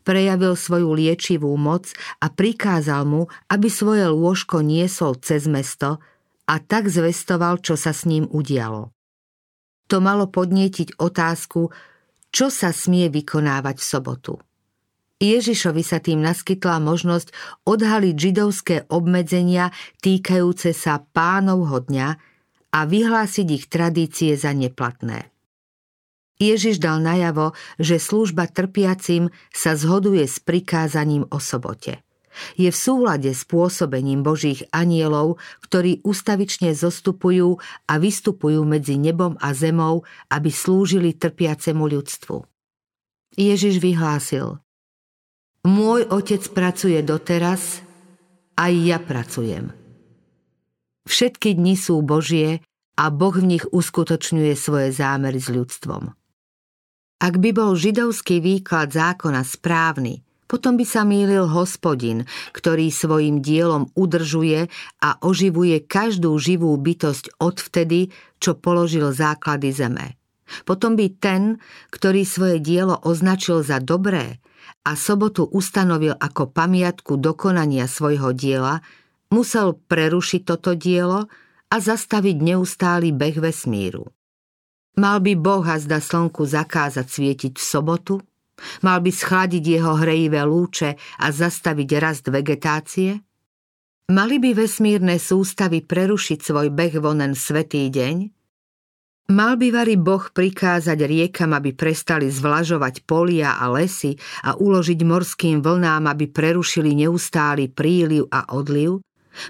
Prejavil 0.06 0.58
svoju 0.58 0.94
liečivú 0.96 1.54
moc 1.60 1.92
a 2.22 2.30
prikázal 2.30 3.06
mu, 3.08 3.22
aby 3.52 3.68
svoje 3.68 4.08
lôžko 4.10 4.62
niesol 4.66 5.18
cez 5.20 5.46
mesto 5.46 6.02
a 6.48 6.56
tak 6.60 6.92
zvestoval, 6.92 7.64
čo 7.64 7.80
sa 7.80 7.96
s 7.96 8.04
ním 8.04 8.28
udialo. 8.28 8.92
To 9.92 9.98
malo 10.00 10.28
podnietiť 10.32 11.00
otázku, 11.00 11.72
čo 12.32 12.48
sa 12.48 12.72
smie 12.72 13.12
vykonávať 13.12 13.76
v 13.76 13.86
sobotu. 13.86 14.34
Ježišovi 15.22 15.84
sa 15.86 16.02
tým 16.02 16.24
naskytla 16.26 16.82
možnosť 16.82 17.30
odhaliť 17.70 18.16
židovské 18.18 18.76
obmedzenia 18.90 19.70
týkajúce 20.02 20.74
sa 20.74 21.06
pánovho 21.14 21.78
dňa 21.86 22.10
a 22.72 22.80
vyhlásiť 22.88 23.48
ich 23.52 23.66
tradície 23.70 24.34
za 24.34 24.50
neplatné. 24.56 25.30
Ježiš 26.41 26.81
dal 26.81 26.98
najavo, 26.98 27.53
že 27.77 28.01
služba 28.01 28.50
trpiacim 28.50 29.29
sa 29.53 29.77
zhoduje 29.77 30.25
s 30.25 30.41
prikázaním 30.41 31.29
o 31.29 31.38
sobote. 31.38 32.01
Je 32.57 32.71
v 32.71 32.77
súlade 32.77 33.29
s 33.29 33.45
pôsobením 33.45 34.25
Božích 34.25 34.65
anielov, 34.74 35.38
ktorí 35.62 36.01
ustavične 36.01 36.74
zostupujú 36.74 37.62
a 37.86 37.93
vystupujú 38.01 38.65
medzi 38.65 38.98
nebom 38.98 39.38
a 39.38 39.53
zemou, 39.53 40.07
aby 40.33 40.50
slúžili 40.50 41.13
trpiacemu 41.13 41.83
ľudstvu. 41.86 42.41
Ježiš 43.38 43.77
vyhlásil– 43.77 44.57
môj 45.62 46.10
otec 46.10 46.41
pracuje 46.57 46.98
doteraz, 47.05 47.86
aj 48.57 48.74
ja 48.81 48.98
pracujem. 48.98 49.69
Všetky 51.05 51.57
dni 51.57 51.77
sú 51.77 52.01
Božie 52.01 52.65
a 52.98 53.10
Boh 53.10 53.33
v 53.33 53.57
nich 53.57 53.65
uskutočňuje 53.69 54.53
svoje 54.57 54.89
zámery 54.93 55.38
s 55.41 55.50
ľudstvom. 55.50 56.13
Ak 57.22 57.38
by 57.38 57.54
bol 57.54 57.78
židovský 57.78 58.42
výklad 58.42 58.98
zákona 58.98 59.46
správny, 59.46 60.25
potom 60.50 60.74
by 60.74 60.84
sa 60.84 61.06
mýlil 61.06 61.46
hospodin, 61.48 62.25
ktorý 62.51 62.90
svojim 62.90 63.46
dielom 63.46 63.94
udržuje 63.94 64.68
a 65.00 65.10
oživuje 65.22 65.86
každú 65.86 66.34
živú 66.42 66.74
bytosť 66.75 67.38
odvtedy, 67.38 68.10
čo 68.42 68.58
položil 68.58 69.13
základy 69.13 69.70
zeme. 69.70 70.18
Potom 70.66 70.98
by 71.00 71.08
ten, 71.22 71.62
ktorý 71.94 72.25
svoje 72.28 72.58
dielo 72.60 73.00
označil 73.00 73.63
za 73.63 73.78
dobré, 73.80 74.42
a 74.82 74.98
sobotu 74.98 75.46
ustanovil 75.46 76.18
ako 76.18 76.50
pamiatku 76.50 77.22
dokonania 77.22 77.86
svojho 77.86 78.34
diela, 78.34 78.82
musel 79.30 79.78
prerušiť 79.78 80.42
toto 80.42 80.74
dielo 80.74 81.30
a 81.70 81.75
zastaviť 81.78 82.36
neustály 82.42 83.13
beh 83.13 83.38
vesmíru. 83.38 84.10
Mal 85.00 85.24
by 85.24 85.33
Boh 85.39 85.63
a 85.63 85.79
zda 85.79 86.03
slnku 86.03 86.43
zakázať 86.43 87.07
svietiť 87.07 87.53
v 87.55 87.63
sobotu? 87.63 88.15
Mal 88.83 89.00
by 89.00 89.12
schladiť 89.12 89.63
jeho 89.63 89.95
hrejivé 89.95 90.43
lúče 90.43 91.00
a 91.00 91.27
zastaviť 91.31 91.89
rast 91.98 92.25
vegetácie? 92.27 93.24
Mali 94.12 94.43
by 94.43 94.51
vesmírne 94.51 95.15
sústavy 95.15 95.88
prerušiť 95.88 96.39
svoj 96.43 96.67
beh 96.75 97.00
vonen 97.00 97.31
svetý 97.31 97.88
deň? 97.88 98.15
Mal 99.31 99.55
by 99.55 99.67
vari 99.71 99.95
Boh 99.95 100.27
prikázať 100.27 101.00
riekam, 101.07 101.55
aby 101.55 101.71
prestali 101.71 102.27
zvlažovať 102.27 103.07
polia 103.07 103.55
a 103.55 103.71
lesy 103.71 104.19
a 104.43 104.60
uložiť 104.60 105.00
morským 105.07 105.63
vlnám, 105.63 106.12
aby 106.12 106.27
prerušili 106.27 106.91
neustály 106.91 107.71
príliv 107.71 108.27
a 108.27 108.51
odliv? 108.51 108.99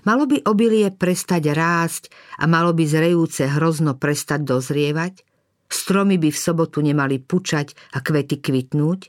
Malo 0.06 0.30
by 0.30 0.46
obilie 0.46 0.94
prestať 0.94 1.58
rásť 1.58 2.14
a 2.38 2.46
malo 2.46 2.78
by 2.78 2.86
zrejúce 2.86 3.50
hrozno 3.50 3.98
prestať 3.98 4.46
dozrievať? 4.46 5.26
Stromy 5.72 6.20
by 6.20 6.30
v 6.30 6.40
sobotu 6.40 6.84
nemali 6.84 7.24
pučať 7.24 7.96
a 7.96 8.04
kvety 8.04 8.44
kvitnúť? 8.44 9.02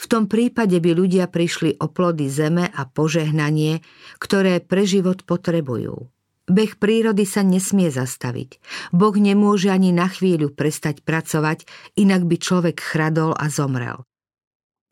V 0.00 0.04
tom 0.08 0.28
prípade 0.28 0.76
by 0.80 0.96
ľudia 0.96 1.28
prišli 1.28 1.80
o 1.80 1.88
plody 1.88 2.28
zeme 2.28 2.68
a 2.68 2.82
požehnanie, 2.88 3.84
ktoré 4.16 4.60
pre 4.64 4.88
život 4.88 5.24
potrebujú. 5.28 6.08
Beh 6.50 6.72
prírody 6.80 7.28
sa 7.28 7.44
nesmie 7.44 7.92
zastaviť. 7.92 8.58
Boh 8.96 9.14
nemôže 9.14 9.68
ani 9.68 9.92
na 9.92 10.08
chvíľu 10.08 10.50
prestať 10.50 11.04
pracovať, 11.04 11.68
inak 12.00 12.26
by 12.26 12.36
človek 12.40 12.80
chradol 12.80 13.36
a 13.36 13.46
zomrel. 13.52 14.02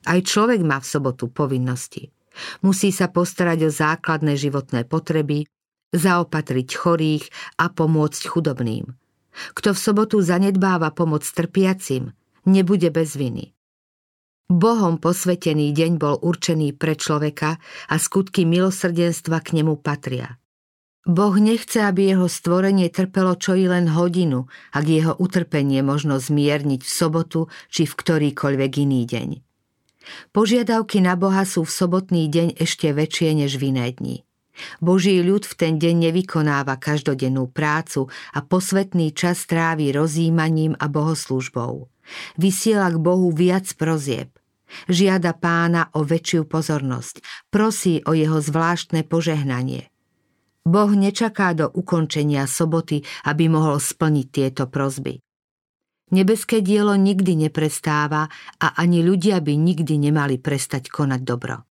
Aj 0.06 0.20
človek 0.22 0.62
má 0.62 0.78
v 0.78 0.86
sobotu 0.86 1.26
povinnosti. 1.32 2.14
Musí 2.62 2.94
sa 2.94 3.10
postarať 3.10 3.58
o 3.66 3.70
základné 3.74 4.38
životné 4.38 4.86
potreby, 4.86 5.50
zaopatriť 5.90 6.68
chorých 6.78 7.24
a 7.58 7.72
pomôcť 7.72 8.22
chudobným. 8.28 9.07
Kto 9.54 9.74
v 9.74 9.78
sobotu 9.78 10.16
zanedbáva 10.22 10.90
pomoc 10.94 11.24
trpiacim, 11.24 12.12
nebude 12.46 12.88
bez 12.90 13.14
viny. 13.14 13.54
Bohom 14.48 14.96
posvetený 14.96 15.76
deň 15.76 16.00
bol 16.00 16.16
určený 16.16 16.72
pre 16.72 16.96
človeka 16.96 17.60
a 17.92 17.94
skutky 18.00 18.48
milosrdenstva 18.48 19.44
k 19.44 19.60
nemu 19.60 19.76
patria. 19.76 20.40
Boh 21.08 21.36
nechce, 21.40 21.80
aby 21.80 22.12
jeho 22.12 22.28
stvorenie 22.28 22.92
trpelo 22.92 23.36
čo 23.36 23.56
i 23.56 23.64
len 23.64 23.88
hodinu, 23.88 24.44
ak 24.76 24.84
jeho 24.84 25.16
utrpenie 25.16 25.80
možno 25.80 26.20
zmierniť 26.20 26.84
v 26.84 26.90
sobotu 26.90 27.48
či 27.72 27.88
v 27.88 27.92
ktorýkoľvek 27.96 28.72
iný 28.84 29.08
deň. 29.08 29.28
Požiadavky 30.32 31.00
na 31.00 31.16
Boha 31.16 31.48
sú 31.48 31.64
v 31.64 31.72
sobotný 31.72 32.28
deň 32.28 32.60
ešte 32.60 32.92
väčšie 32.92 33.40
než 33.40 33.56
v 33.56 33.72
iné 33.72 33.88
dni. 33.92 34.27
Boží 34.82 35.20
ľud 35.22 35.46
v 35.46 35.54
ten 35.54 35.74
deň 35.76 36.10
nevykonáva 36.10 36.78
každodennú 36.78 37.50
prácu 37.50 38.10
a 38.34 38.38
posvetný 38.40 39.12
čas 39.12 39.44
trávi 39.44 39.92
rozímaním 39.94 40.76
a 40.76 40.86
bohoslužbou. 40.86 41.90
Vysiela 42.40 42.88
k 42.92 42.98
Bohu 42.98 43.30
viac 43.34 43.68
prozieb. 43.76 44.32
Žiada 44.88 45.32
pána 45.32 45.88
o 45.96 46.04
väčšiu 46.04 46.44
pozornosť. 46.44 47.24
Prosí 47.48 48.04
o 48.04 48.12
jeho 48.12 48.40
zvláštne 48.40 49.04
požehnanie– 49.04 49.88
Boh 50.68 50.92
nečaká 50.92 51.56
do 51.56 51.72
ukončenia 51.72 52.44
soboty, 52.44 53.00
aby 53.24 53.48
mohol 53.48 53.80
splniť 53.80 54.26
tieto 54.28 54.68
prozby. 54.68 55.16
Nebeské 56.12 56.60
dielo 56.60 56.92
nikdy 56.96 57.48
neprestáva 57.48 58.28
a 58.60 58.66
ani 58.76 59.00
ľudia 59.00 59.40
by 59.40 59.56
nikdy 59.56 59.96
nemali 59.96 60.36
prestať 60.40 60.92
konať 60.92 61.20
dobro. 61.24 61.67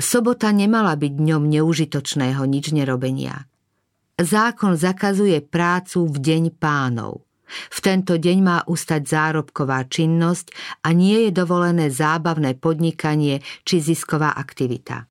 Sobota 0.00 0.52
nemala 0.52 0.96
byť 0.96 1.12
dňom 1.16 1.42
neužitočného 1.48 2.42
nič 2.44 2.72
nerobenia. 2.72 3.48
Zákon 4.16 4.76
zakazuje 4.76 5.40
prácu 5.42 6.06
v 6.06 6.16
deň 6.20 6.42
pánov. 6.56 7.24
V 7.68 7.78
tento 7.84 8.16
deň 8.16 8.38
má 8.40 8.58
ustať 8.64 9.02
zárobková 9.04 9.84
činnosť 9.84 10.52
a 10.84 10.96
nie 10.96 11.28
je 11.28 11.30
dovolené 11.36 11.92
zábavné 11.92 12.56
podnikanie 12.56 13.44
či 13.68 13.84
zisková 13.84 14.32
aktivita. 14.32 15.04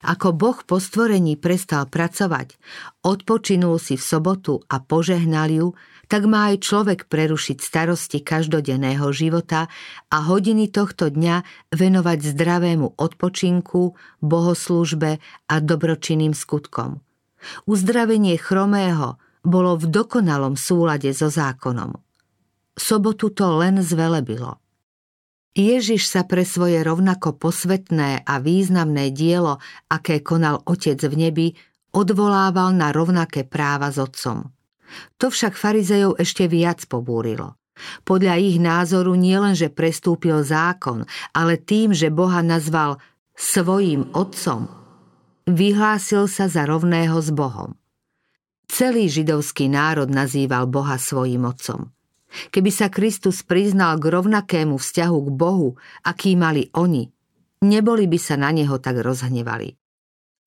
Ako 0.00 0.32
Boh 0.32 0.56
po 0.64 0.80
stvorení 0.80 1.36
prestal 1.36 1.84
pracovať, 1.84 2.56
odpočinul 3.04 3.76
si 3.76 4.00
v 4.00 4.04
sobotu 4.04 4.64
a 4.64 4.80
požehnal 4.80 5.52
ju, 5.52 5.68
tak 6.10 6.26
má 6.26 6.50
aj 6.50 6.66
človek 6.66 7.06
prerušiť 7.06 7.62
starosti 7.62 8.18
každodenného 8.18 9.06
života 9.14 9.70
a 10.10 10.26
hodiny 10.26 10.66
tohto 10.66 11.06
dňa 11.06 11.70
venovať 11.70 12.18
zdravému 12.34 12.98
odpočinku, 12.98 13.94
bohoslužbe 14.18 15.22
a 15.46 15.54
dobročinným 15.62 16.34
skutkom. 16.34 16.98
Uzdravenie 17.70 18.34
chromého 18.36 19.22
bolo 19.46 19.78
v 19.78 19.86
dokonalom 19.86 20.58
súlade 20.58 21.14
so 21.14 21.30
zákonom. 21.30 21.94
Sobotu 22.74 23.30
to 23.30 23.46
len 23.62 23.78
zvelebilo– 23.78 24.58
Ježiš 25.50 26.06
sa 26.06 26.22
pre 26.22 26.46
svoje 26.46 26.78
rovnako 26.78 27.34
posvetné 27.34 28.22
a 28.22 28.38
významné 28.38 29.10
dielo, 29.10 29.58
aké 29.90 30.22
konal 30.22 30.62
Otec 30.62 31.02
v 31.10 31.14
nebi, 31.26 31.46
odvolával 31.90 32.70
na 32.70 32.94
rovnaké 32.94 33.42
práva 33.42 33.90
s 33.90 33.98
Otcom. 33.98 34.46
To 35.18 35.30
však 35.30 35.56
farizejov 35.56 36.18
ešte 36.20 36.46
viac 36.50 36.84
pobúrilo. 36.86 37.56
Podľa 38.04 38.34
ich 38.36 38.60
názoru 38.60 39.16
nielenže 39.16 39.72
prestúpil 39.72 40.44
zákon, 40.44 41.08
ale 41.32 41.56
tým, 41.56 41.96
že 41.96 42.12
Boha 42.12 42.44
nazval 42.44 43.00
svojim 43.32 44.12
Otcom, 44.12 44.68
vyhlásil 45.48 46.28
sa 46.28 46.50
za 46.50 46.68
rovného 46.68 47.16
s 47.16 47.32
Bohom. 47.32 47.72
Celý 48.68 49.08
židovský 49.08 49.72
národ 49.72 50.12
nazýval 50.12 50.68
Boha 50.68 51.00
svojim 51.00 51.48
Otcom– 51.48 51.88
Keby 52.30 52.70
sa 52.70 52.86
Kristus 52.86 53.42
priznal 53.42 53.98
k 53.98 54.14
rovnakému 54.14 54.78
vzťahu 54.78 55.18
k 55.18 55.30
Bohu, 55.34 55.68
aký 56.06 56.38
mali 56.38 56.70
oni, 56.78 57.10
neboli 57.66 58.06
by 58.06 58.18
sa 58.22 58.38
na 58.38 58.54
neho 58.54 58.78
tak 58.78 59.02
rozhnevali. 59.02 59.79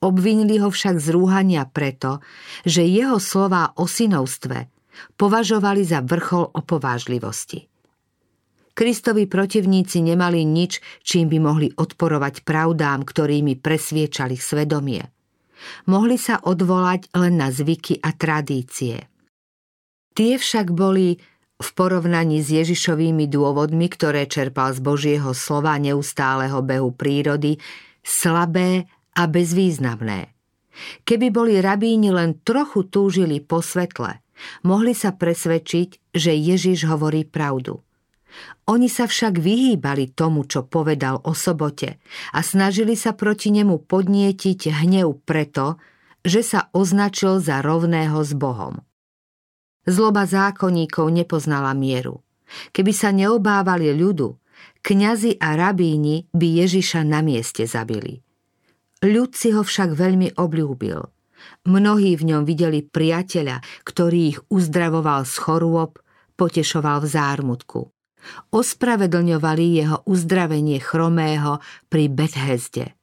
Obvinili 0.04 0.60
ho 0.60 0.68
však 0.68 1.00
z 1.00 1.08
rúhania 1.16 1.64
preto, 1.64 2.20
že 2.68 2.84
jeho 2.84 3.24
slová 3.24 3.72
o 3.80 3.88
synovstve 3.88 4.68
považovali 5.16 5.88
za 5.88 6.04
vrchol 6.04 6.52
opovážlivosti. 6.52 7.72
Kristovi 8.74 9.30
protivníci 9.30 10.02
nemali 10.02 10.44
nič, 10.44 10.82
čím 11.06 11.30
by 11.30 11.38
mohli 11.40 11.70
odporovať 11.72 12.44
pravdám, 12.44 13.06
ktorými 13.06 13.56
presviečali 13.62 14.36
svedomie. 14.36 15.08
Mohli 15.88 16.18
sa 16.20 16.42
odvolať 16.42 17.14
len 17.16 17.40
na 17.40 17.54
zvyky 17.54 18.02
a 18.04 18.12
tradície. 18.12 19.08
Tie 20.18 20.36
však 20.36 20.74
boli 20.74 21.16
v 21.64 21.70
porovnaní 21.78 22.44
s 22.44 22.52
Ježišovými 22.52 23.30
dôvodmi, 23.30 23.88
ktoré 23.88 24.28
čerpal 24.28 24.76
z 24.76 24.84
Božieho 24.84 25.32
slova 25.32 25.80
neustáleho 25.80 26.60
behu 26.60 26.92
prírody, 26.92 27.62
slabé 28.04 28.90
a 29.18 29.30
bezvýznamné. 29.30 30.34
Keby 31.06 31.28
boli 31.30 31.62
rabíni 31.62 32.10
len 32.10 32.42
trochu 32.42 32.90
túžili 32.90 33.40
po 33.40 33.62
svetle, 33.62 34.26
mohli 34.66 34.98
sa 34.98 35.14
presvedčiť, 35.14 36.14
že 36.14 36.34
Ježiš 36.34 36.90
hovorí 36.90 37.24
pravdu. 37.24 37.82
Oni 38.66 38.90
sa 38.90 39.06
však 39.06 39.38
vyhýbali 39.38 40.18
tomu, 40.18 40.50
čo 40.50 40.66
povedal 40.66 41.22
o 41.22 41.38
sobote 41.38 42.02
a 42.34 42.40
snažili 42.42 42.98
sa 42.98 43.14
proti 43.14 43.54
nemu 43.54 43.86
podnietiť 43.86 44.74
hnev 44.74 45.22
preto, 45.22 45.78
že 46.26 46.42
sa 46.42 46.74
označil 46.74 47.38
za 47.44 47.62
rovného 47.62 48.18
s 48.24 48.34
Bohom. 48.34 48.82
Zloba 49.84 50.24
zákonníkov 50.24 51.12
nepoznala 51.12 51.76
mieru. 51.76 52.24
Keby 52.72 52.94
sa 52.96 53.12
neobávali 53.12 53.92
ľudu, 53.92 54.40
kňazi 54.80 55.38
a 55.44 55.60
rabíni 55.60 56.32
by 56.32 56.48
Ježiša 56.64 57.04
na 57.04 57.20
mieste 57.20 57.68
zabili. 57.68 58.24
Ľud 59.04 59.36
si 59.36 59.52
ho 59.52 59.62
však 59.62 60.00
veľmi 60.00 60.40
obľúbil. 60.40 61.04
Mnohí 61.68 62.16
v 62.16 62.24
ňom 62.24 62.48
videli 62.48 62.88
priateľa, 62.88 63.60
ktorý 63.84 64.20
ich 64.32 64.40
uzdravoval 64.48 65.28
z 65.28 65.36
chorôb, 65.44 66.00
potešoval 66.40 67.04
v 67.04 67.08
zármutku 67.12 67.94
ospravedlňovali 68.52 69.66
jeho 69.84 69.98
uzdravenie 70.08 70.80
chromého 70.80 71.60
pri 71.92 72.08
Bethesde. 72.08 72.96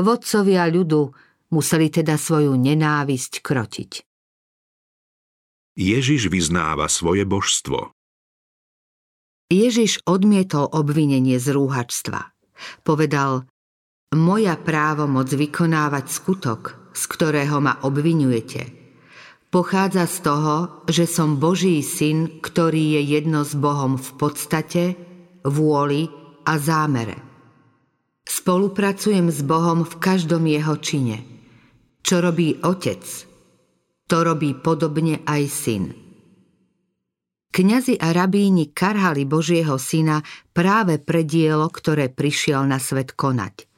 Vodcovia 0.00 0.64
ľudu 0.68 1.12
museli 1.52 1.92
teda 1.92 2.16
svoju 2.16 2.56
nenávisť 2.56 3.44
krotiť. 3.44 3.92
Ježiš 5.80 6.28
vyznáva 6.28 6.88
svoje 6.92 7.24
božstvo. 7.24 7.96
Ježiš 9.50 10.04
odmietol 10.06 10.70
obvinenie 10.70 11.40
z 11.40 11.56
rúhačstva. 11.56 12.30
Povedal, 12.84 13.48
moja 14.14 14.58
právo 14.58 15.06
moc 15.10 15.30
vykonávať 15.30 16.06
skutok, 16.10 16.92
z 16.94 17.02
ktorého 17.06 17.58
ma 17.62 17.82
obvinujete– 17.82 18.62
Pochádza 19.50 20.06
z 20.06 20.22
toho, 20.22 20.86
že 20.86 21.10
som 21.10 21.42
Boží 21.42 21.82
syn, 21.82 22.38
ktorý 22.38 22.94
je 22.94 23.18
jedno 23.18 23.42
s 23.42 23.58
Bohom 23.58 23.98
v 23.98 24.10
podstate, 24.14 24.94
vôli 25.42 26.06
a 26.46 26.54
zámere. 26.54 27.18
Spolupracujem 28.22 29.26
s 29.26 29.42
Bohom 29.42 29.82
v 29.82 29.94
každom 29.98 30.46
jeho 30.46 30.78
čine. 30.78 31.26
Čo 31.98 32.22
robí 32.22 32.62
otec, 32.62 33.02
to 34.06 34.16
robí 34.22 34.54
podobne 34.54 35.18
aj 35.26 35.42
syn. 35.50 35.84
Kňazi 37.50 37.98
a 37.98 38.14
rabíni 38.14 38.70
karhali 38.70 39.26
Božieho 39.26 39.82
syna 39.82 40.22
práve 40.54 41.02
pre 41.02 41.26
dielo, 41.26 41.66
ktoré 41.66 42.06
prišiel 42.06 42.70
na 42.70 42.78
svet 42.78 43.18
konať. 43.18 43.69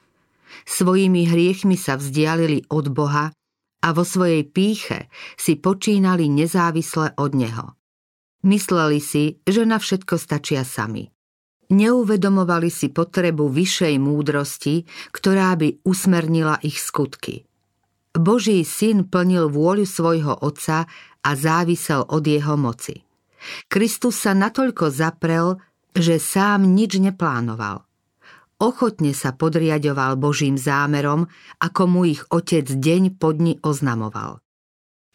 Svojimi 0.62 1.26
hriechmi 1.26 1.74
sa 1.74 1.98
vzdialili 1.98 2.70
od 2.70 2.90
Boha 2.94 3.34
a 3.82 3.88
vo 3.90 4.06
svojej 4.06 4.46
píche 4.46 5.10
si 5.34 5.58
počínali 5.58 6.30
nezávisle 6.30 7.18
od 7.18 7.32
neho. 7.34 7.66
Mysleli 8.46 8.98
si, 8.98 9.38
že 9.46 9.62
na 9.66 9.78
všetko 9.78 10.18
stačia 10.18 10.66
sami. 10.66 11.06
Neuvedomovali 11.72 12.68
si 12.68 12.90
potrebu 12.90 13.48
vyššej 13.48 13.94
múdrosti, 14.02 14.84
ktorá 15.14 15.54
by 15.56 15.82
usmernila 15.86 16.58
ich 16.60 16.76
skutky. 16.76 17.46
Boží 18.12 18.60
syn 18.66 19.08
plnil 19.08 19.48
vôľu 19.48 19.88
svojho 19.88 20.36
otca 20.44 20.84
a 21.22 21.30
závisel 21.32 22.04
od 22.04 22.22
jeho 22.26 22.60
moci. 22.60 23.00
Kristus 23.72 24.20
sa 24.20 24.36
natoľko 24.36 24.92
zaprel, 24.92 25.56
že 25.96 26.20
sám 26.20 26.66
nič 26.66 27.00
neplánoval– 27.00 27.86
ochotne 28.62 29.10
sa 29.10 29.34
podriadoval 29.34 30.14
Božím 30.14 30.54
zámerom, 30.54 31.26
ako 31.58 31.82
mu 31.90 32.06
ich 32.06 32.22
otec 32.30 32.70
deň 32.70 33.18
po 33.18 33.34
dni 33.34 33.58
oznamoval. 33.58 34.38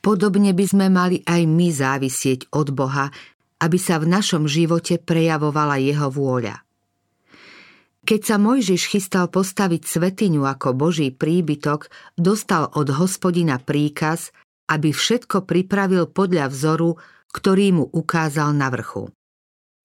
Podobne 0.03 0.51
by 0.51 0.65
sme 0.67 0.87
mali 0.91 1.23
aj 1.23 1.41
my 1.47 1.67
závisieť 1.71 2.51
od 2.51 2.75
Boha, 2.75 3.07
aby 3.63 3.79
sa 3.79 3.97
v 3.97 4.11
našom 4.11 4.45
živote 4.45 4.99
prejavovala 4.99 5.79
jeho 5.79 6.11
vôľa. 6.11 6.61
Keď 8.07 8.21
sa 8.23 8.37
Mojžiš 8.39 8.87
chystal 8.87 9.27
postaviť 9.27 9.83
svetiňu 9.83 10.47
ako 10.47 10.71
Boží 10.71 11.11
príbytok, 11.11 11.91
dostal 12.15 12.71
od 12.71 12.87
hospodina 12.95 13.59
príkaz, 13.59 14.31
aby 14.71 14.95
všetko 14.95 15.43
pripravil 15.43 16.07
podľa 16.07 16.47
vzoru, 16.47 16.95
ktorý 17.35 17.67
mu 17.75 17.85
ukázal 17.91 18.55
na 18.55 18.71
vrchu. 18.71 19.11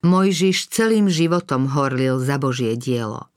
Mojžiš 0.06 0.70
celým 0.70 1.10
životom 1.10 1.66
horlil 1.70 2.22
za 2.22 2.38
Božie 2.38 2.78
dielo. 2.78 3.31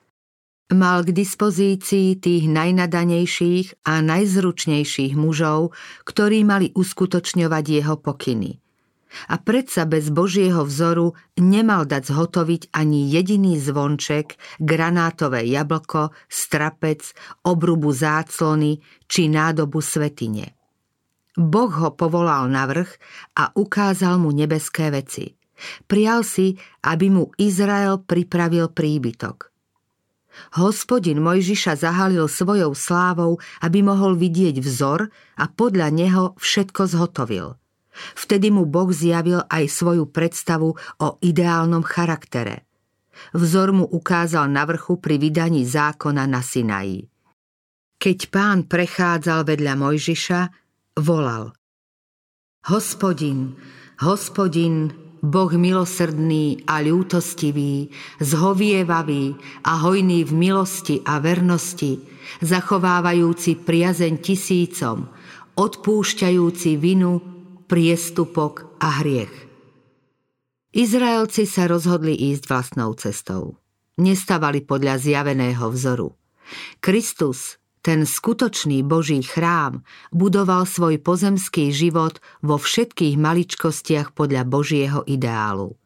Mal 0.74 1.06
k 1.06 1.14
dispozícii 1.14 2.18
tých 2.18 2.50
najnadanejších 2.50 3.86
a 3.86 4.02
najzručnejších 4.02 5.14
mužov, 5.14 5.78
ktorí 6.10 6.42
mali 6.42 6.74
uskutočňovať 6.74 7.66
jeho 7.70 8.02
pokyny. 8.02 8.58
A 9.30 9.38
predsa 9.38 9.86
bez 9.86 10.10
Božieho 10.10 10.66
vzoru 10.66 11.14
nemal 11.38 11.86
dať 11.86 12.10
zhotoviť 12.10 12.74
ani 12.74 13.14
jediný 13.14 13.62
zvonček, 13.62 14.42
granátové 14.58 15.46
jablko, 15.46 16.10
strapec, 16.26 17.14
obrubu 17.46 17.94
záclony 17.94 18.82
či 19.06 19.30
nádobu 19.30 19.86
svetine. 19.86 20.58
Boh 21.38 21.70
ho 21.70 21.94
povolal 21.94 22.50
na 22.50 22.66
vrch 22.66 22.90
a 23.38 23.54
ukázal 23.54 24.18
mu 24.18 24.34
nebeské 24.34 24.90
veci. 24.90 25.30
Prial 25.86 26.26
si, 26.26 26.58
aby 26.90 27.14
mu 27.14 27.30
Izrael 27.38 28.02
pripravil 28.02 28.74
príbytok– 28.74 29.54
Hospodin 30.56 31.20
Mojžiša 31.24 31.80
zahalil 31.80 32.28
svojou 32.28 32.76
slávou, 32.76 33.40
aby 33.64 33.84
mohol 33.84 34.16
vidieť 34.20 34.60
vzor 34.60 35.12
a 35.40 35.46
podľa 35.48 35.88
neho 35.92 36.24
všetko 36.40 36.82
zhotovil. 36.92 37.56
Vtedy 37.96 38.52
mu 38.52 38.68
Boh 38.68 38.92
zjavil 38.92 39.48
aj 39.48 39.72
svoju 39.72 40.12
predstavu 40.12 40.76
o 40.76 41.08
ideálnom 41.24 41.84
charaktere. 41.84 42.68
Vzor 43.32 43.72
mu 43.72 43.86
ukázal 43.88 44.52
na 44.52 44.68
vrchu 44.68 45.00
pri 45.00 45.16
vydaní 45.16 45.64
zákona 45.64 46.28
na 46.28 46.44
Sinaji. 46.44 47.08
Keď 47.96 48.18
pán 48.28 48.68
prechádzal 48.68 49.48
vedľa 49.48 49.74
Mojžiša, 49.80 50.40
volal 51.00 51.56
Hospodin, 52.68 53.56
hospodin, 54.04 55.05
Boh 55.26 55.50
milosrdný 55.50 56.62
a 56.70 56.86
ľútostivý, 56.86 57.90
zhovievavý 58.22 59.34
a 59.66 59.82
hojný 59.82 60.22
v 60.22 60.32
milosti 60.38 61.02
a 61.02 61.18
vernosti, 61.18 61.98
zachovávajúci 62.46 63.58
priazeň 63.66 64.22
tisícom, 64.22 65.10
odpúšťajúci 65.58 66.78
vinu, 66.78 67.18
priestupok 67.66 68.78
a 68.78 69.02
hriech. 69.02 69.34
Izraelci 70.76 71.50
sa 71.50 71.66
rozhodli 71.66 72.14
ísť 72.14 72.44
vlastnou 72.46 72.94
cestou. 72.94 73.58
Nestavali 73.98 74.62
podľa 74.62 75.00
zjaveného 75.00 75.72
vzoru. 75.72 76.14
Kristus, 76.84 77.58
ten 77.86 78.10
skutočný 78.10 78.82
Boží 78.82 79.22
chrám 79.22 79.86
budoval 80.10 80.66
svoj 80.66 80.98
pozemský 80.98 81.70
život 81.70 82.18
vo 82.42 82.58
všetkých 82.58 83.14
maličkostiach 83.14 84.18
podľa 84.18 84.42
Božieho 84.50 85.06
ideálu. 85.06 85.78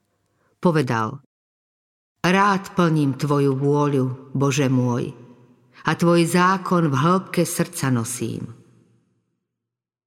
Povedal, 0.63 1.19
Rád 2.23 2.75
plním 2.79 3.19
Tvoju 3.19 3.51
vôľu, 3.51 4.31
Bože 4.31 4.71
môj, 4.71 5.11
a 5.83 5.91
Tvoj 5.95 6.23
zákon 6.23 6.87
v 6.87 6.95
hĺbke 6.95 7.43
srdca 7.43 7.91
nosím. 7.91 8.47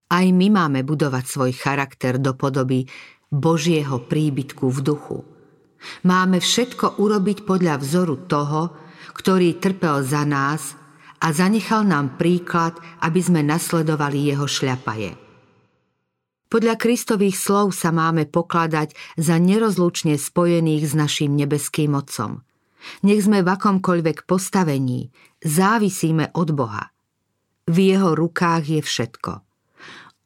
Aj 0.09 0.25
my 0.25 0.49
máme 0.49 0.85
budovať 0.89 1.25
svoj 1.29 1.53
charakter 1.57 2.17
do 2.17 2.33
podoby 2.33 2.89
Božieho 3.29 4.01
príbytku 4.01 4.65
v 4.65 4.79
duchu. 4.81 5.19
Máme 6.09 6.41
všetko 6.41 7.01
urobiť 7.01 7.45
podľa 7.45 7.81
vzoru 7.81 8.17
toho, 8.29 8.77
ktorý 9.13 9.57
trpel 9.61 10.05
za 10.05 10.25
nás 10.29 10.82
a 11.23 11.31
zanechal 11.31 11.87
nám 11.87 12.19
príklad, 12.19 12.75
aby 12.99 13.23
sme 13.23 13.47
nasledovali 13.47 14.35
jeho 14.35 14.51
šľapaje. 14.51 15.15
Podľa 16.51 16.77
Kristových 16.77 17.39
slov 17.39 17.73
sa 17.73 17.95
máme 17.95 18.29
pokladať 18.29 18.93
za 19.17 19.41
nerozlučne 19.41 20.21
spojených 20.21 20.93
s 20.93 20.93
našim 20.93 21.33
nebeským 21.33 21.97
Otcom. 21.97 22.45
Nech 23.07 23.25
sme 23.25 23.41
v 23.41 23.49
akomkoľvek 23.49 24.29
postavení, 24.29 25.09
závisíme 25.41 26.35
od 26.37 26.53
Boha. 26.53 26.93
V 27.71 27.77
jeho 27.95 28.13
rukách 28.13 28.65
je 28.69 28.81
všetko. 28.83 29.33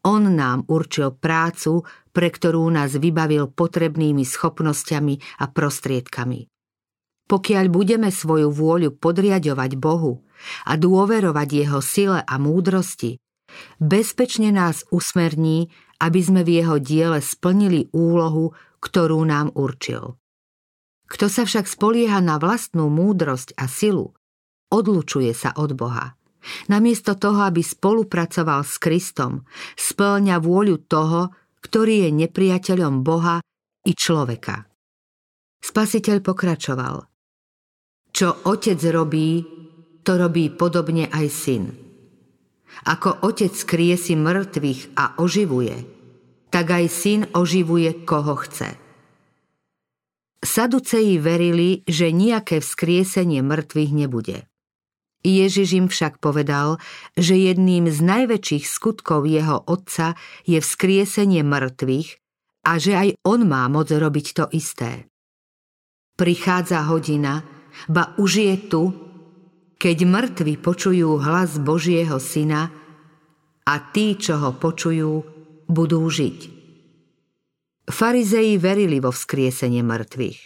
On 0.09 0.23
nám 0.25 0.67
určil 0.67 1.15
prácu, 1.15 1.87
pre 2.11 2.33
ktorú 2.33 2.67
nás 2.73 2.97
vybavil 2.97 3.53
potrebnými 3.53 4.25
schopnosťami 4.25 5.45
a 5.45 5.45
prostriedkami. 5.47 6.49
Pokiaľ 7.27 7.65
budeme 7.71 8.09
svoju 8.11 8.51
vôľu 8.51 8.99
podriadovať 8.99 9.71
Bohu 9.79 10.26
a 10.69 10.77
dôverovať 10.79 11.49
Jeho 11.65 11.81
sile 11.85 12.21
a 12.23 12.35
múdrosti, 12.37 13.19
bezpečne 13.81 14.53
nás 14.53 14.85
usmerní, 14.93 15.71
aby 16.03 16.21
sme 16.21 16.45
v 16.45 16.61
Jeho 16.61 16.77
diele 16.77 17.21
splnili 17.25 17.89
úlohu, 17.93 18.53
ktorú 18.81 19.25
nám 19.25 19.51
určil. 19.57 20.21
Kto 21.07 21.31
sa 21.31 21.47
však 21.47 21.71
spolieha 21.71 22.19
na 22.19 22.37
vlastnú 22.37 22.91
múdrosť 22.91 23.55
a 23.55 23.71
silu, 23.71 24.13
odlučuje 24.75 25.31
sa 25.33 25.55
od 25.55 25.79
Boha. 25.79 26.19
Namiesto 26.71 27.19
toho, 27.19 27.43
aby 27.47 27.63
spolupracoval 27.63 28.63
s 28.63 28.79
Kristom, 28.79 29.47
splňa 29.75 30.39
vôľu 30.39 30.77
toho, 30.87 31.35
ktorý 31.63 32.07
je 32.07 32.11
nepriateľom 32.27 33.03
Boha 33.03 33.43
i 33.83 33.93
človeka. 33.95 34.67
Spasiteľ 35.63 36.23
pokračoval. 36.23 36.97
Čo 38.15 38.47
otec 38.47 38.79
robí, 38.95 39.43
to 40.07 40.15
robí 40.15 40.55
podobne 40.55 41.11
aj 41.11 41.27
syn. 41.27 41.75
Ako 42.87 43.27
otec 43.27 43.51
skrie 43.51 43.99
si 43.99 44.15
mŕtvych 44.15 44.95
a 44.95 45.19
oživuje, 45.19 45.77
tak 46.55 46.71
aj 46.71 46.87
syn 46.87 47.21
oživuje, 47.35 48.07
koho 48.07 48.39
chce. 48.39 48.79
Saduceji 50.47 51.19
verili, 51.19 51.83
že 51.91 52.15
nejaké 52.15 52.63
vzkriesenie 52.63 53.43
mŕtvych 53.43 53.91
nebude. 53.91 54.47
Ježiš 55.27 55.69
im 55.75 55.87
však 55.91 56.23
povedal, 56.23 56.79
že 57.19 57.35
jedným 57.35 57.91
z 57.91 57.99
najväčších 57.99 58.63
skutkov 58.63 59.27
jeho 59.27 59.59
otca 59.67 60.15
je 60.47 60.63
vzkriesenie 60.63 61.43
mŕtvych 61.43 62.09
a 62.63 62.73
že 62.79 62.93
aj 62.95 63.09
on 63.27 63.43
má 63.51 63.67
moc 63.67 63.91
robiť 63.91 64.27
to 64.39 64.45
isté. 64.55 65.11
Prichádza 66.15 66.87
hodina, 66.87 67.43
ba 67.91 68.15
už 68.23 68.31
je 68.39 68.55
tu, 68.71 68.83
keď 69.77 69.97
mŕtvi 70.09 70.57
počujú 70.57 71.21
hlas 71.21 71.61
Božieho 71.61 72.17
Syna 72.17 72.73
a 73.67 73.75
tí, 73.93 74.17
čo 74.17 74.41
ho 74.41 74.51
počujú, 74.57 75.13
budú 75.69 76.01
žiť. 76.09 76.57
Farizeji 77.87 78.59
verili 78.59 78.99
vo 78.99 79.15
vzkriesenie 79.15 79.85
mŕtvych. 79.85 80.41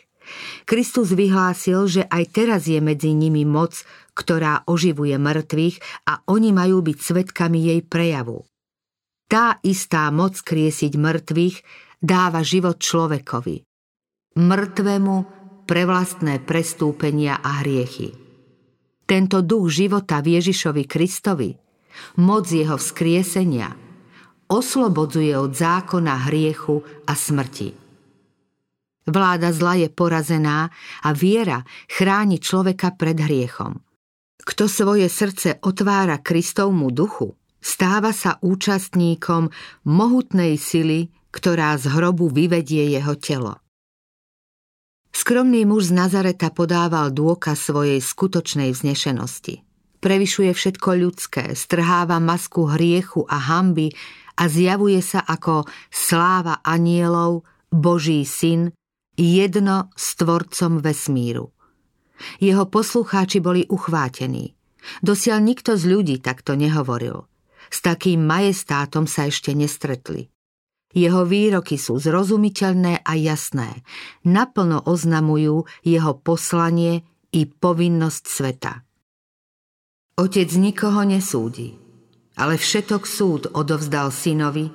Kristus 0.69 1.11
vyhlásil, 1.16 1.88
že 1.90 2.03
aj 2.07 2.25
teraz 2.31 2.62
je 2.71 2.79
medzi 2.79 3.16
nimi 3.16 3.43
moc, 3.43 3.83
ktorá 4.14 4.62
oživuje 4.69 5.16
mŕtvych 5.16 6.07
a 6.07 6.23
oni 6.29 6.55
majú 6.55 6.85
byť 6.85 6.99
svetkami 7.01 7.73
jej 7.73 7.81
prejavu. 7.83 8.47
Tá 9.31 9.62
istá 9.62 10.11
moc 10.11 10.38
kriesiť 10.43 10.99
mŕtvych 10.99 11.57
dáva 12.03 12.43
život 12.43 12.83
človekovi. 12.83 13.62
Mŕtvemu 14.38 15.16
pre 15.66 15.83
vlastné 15.87 16.43
prestúpenia 16.43 17.38
a 17.38 17.62
hriechy. 17.62 18.30
Tento 19.11 19.42
duch 19.42 19.75
života 19.75 20.23
v 20.23 20.38
Ježišovi 20.38 20.87
Kristovi, 20.87 21.51
moc 22.23 22.46
jeho 22.46 22.79
vzkriesenia, 22.79 23.75
oslobodzuje 24.46 25.35
od 25.35 25.51
zákona 25.51 26.31
hriechu 26.31 26.79
a 27.11 27.18
smrti. 27.18 27.75
Vláda 29.11 29.51
zla 29.51 29.83
je 29.83 29.90
porazená 29.90 30.70
a 31.03 31.11
viera 31.11 31.66
chráni 31.90 32.38
človeka 32.38 32.94
pred 32.94 33.18
hriechom. 33.18 33.83
Kto 34.46 34.70
svoje 34.70 35.11
srdce 35.11 35.59
otvára 35.59 36.23
Kristovmu 36.23 36.94
duchu, 36.94 37.35
stáva 37.59 38.14
sa 38.14 38.38
účastníkom 38.38 39.51
mohutnej 39.90 40.55
sily, 40.55 41.11
ktorá 41.35 41.75
z 41.83 41.90
hrobu 41.90 42.31
vyvedie 42.31 42.94
jeho 42.94 43.18
telo. 43.18 43.59
Skromný 45.20 45.68
muž 45.68 45.92
z 45.92 46.00
Nazareta 46.00 46.48
podával 46.48 47.12
dôkaz 47.12 47.68
svojej 47.68 48.00
skutočnej 48.00 48.72
vznešenosti. 48.72 49.61
Prevyšuje 50.00 50.48
všetko 50.48 50.96
ľudské, 50.96 51.52
strháva 51.52 52.16
masku 52.16 52.64
hriechu 52.64 53.28
a 53.28 53.37
hamby 53.37 53.92
a 54.40 54.48
zjavuje 54.48 55.04
sa 55.04 55.20
ako 55.20 55.68
sláva 55.92 56.64
anielov, 56.64 57.44
Boží 57.68 58.24
syn, 58.24 58.72
jedno 59.12 59.92
s 59.92 60.16
tvorcom 60.16 60.80
vesmíru. 60.80 61.52
Jeho 62.40 62.64
poslucháči 62.72 63.44
boli 63.44 63.68
uchvátení. 63.68 64.56
Dosiaľ 65.04 65.44
nikto 65.44 65.76
z 65.76 65.85
ľudí 65.85 66.16
takto 66.24 66.56
nehovoril. 66.56 67.28
S 67.68 67.85
takým 67.85 68.24
majestátom 68.24 69.04
sa 69.04 69.28
ešte 69.28 69.52
nestretli. 69.52 70.33
Jeho 70.90 71.22
výroky 71.22 71.79
sú 71.79 72.03
zrozumiteľné 72.03 73.07
a 73.07 73.12
jasné. 73.14 73.87
Naplno 74.26 74.83
oznamujú 74.90 75.62
jeho 75.87 76.12
poslanie 76.18 77.07
i 77.31 77.46
povinnosť 77.46 78.24
sveta. 78.26 78.72
Otec 80.18 80.50
nikoho 80.59 81.07
nesúdi, 81.07 81.79
ale 82.35 82.59
všetok 82.59 83.03
súd 83.07 83.42
odovzdal 83.55 84.11
synovi, 84.11 84.68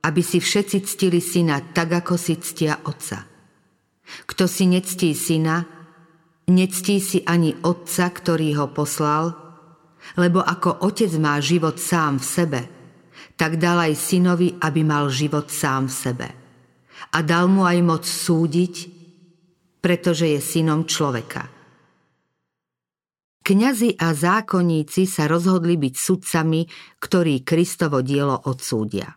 aby 0.00 0.22
si 0.24 0.40
všetci 0.40 0.78
ctili 0.86 1.20
syna 1.20 1.60
tak, 1.74 1.92
ako 1.92 2.16
si 2.16 2.38
ctia 2.40 2.80
otca. 2.86 3.28
Kto 4.24 4.48
si 4.48 4.64
nectí 4.70 5.12
syna, 5.12 5.66
nectí 6.48 7.02
si 7.02 7.20
ani 7.26 7.52
otca, 7.60 8.08
ktorý 8.08 8.56
ho 8.56 8.66
poslal, 8.72 9.36
lebo 10.16 10.40
ako 10.40 10.80
otec 10.86 11.12
má 11.20 11.36
život 11.42 11.76
sám 11.76 12.16
v 12.16 12.24
sebe, 12.24 12.60
tak 13.40 13.56
dal 13.56 13.80
aj 13.80 13.96
synovi, 13.96 14.60
aby 14.60 14.84
mal 14.84 15.08
život 15.08 15.48
sám 15.48 15.88
v 15.88 15.96
sebe. 15.96 16.28
A 17.16 17.24
dal 17.24 17.48
mu 17.48 17.64
aj 17.64 17.80
moc 17.80 18.04
súdiť, 18.04 18.74
pretože 19.80 20.28
je 20.28 20.40
synom 20.44 20.84
človeka. 20.84 21.48
Kňazi 23.40 23.96
a 23.96 24.12
zákonníci 24.12 25.08
sa 25.08 25.24
rozhodli 25.24 25.80
byť 25.80 25.94
sudcami, 25.96 26.68
ktorí 27.00 27.40
Kristovo 27.40 28.04
dielo 28.04 28.36
odsúdia. 28.44 29.16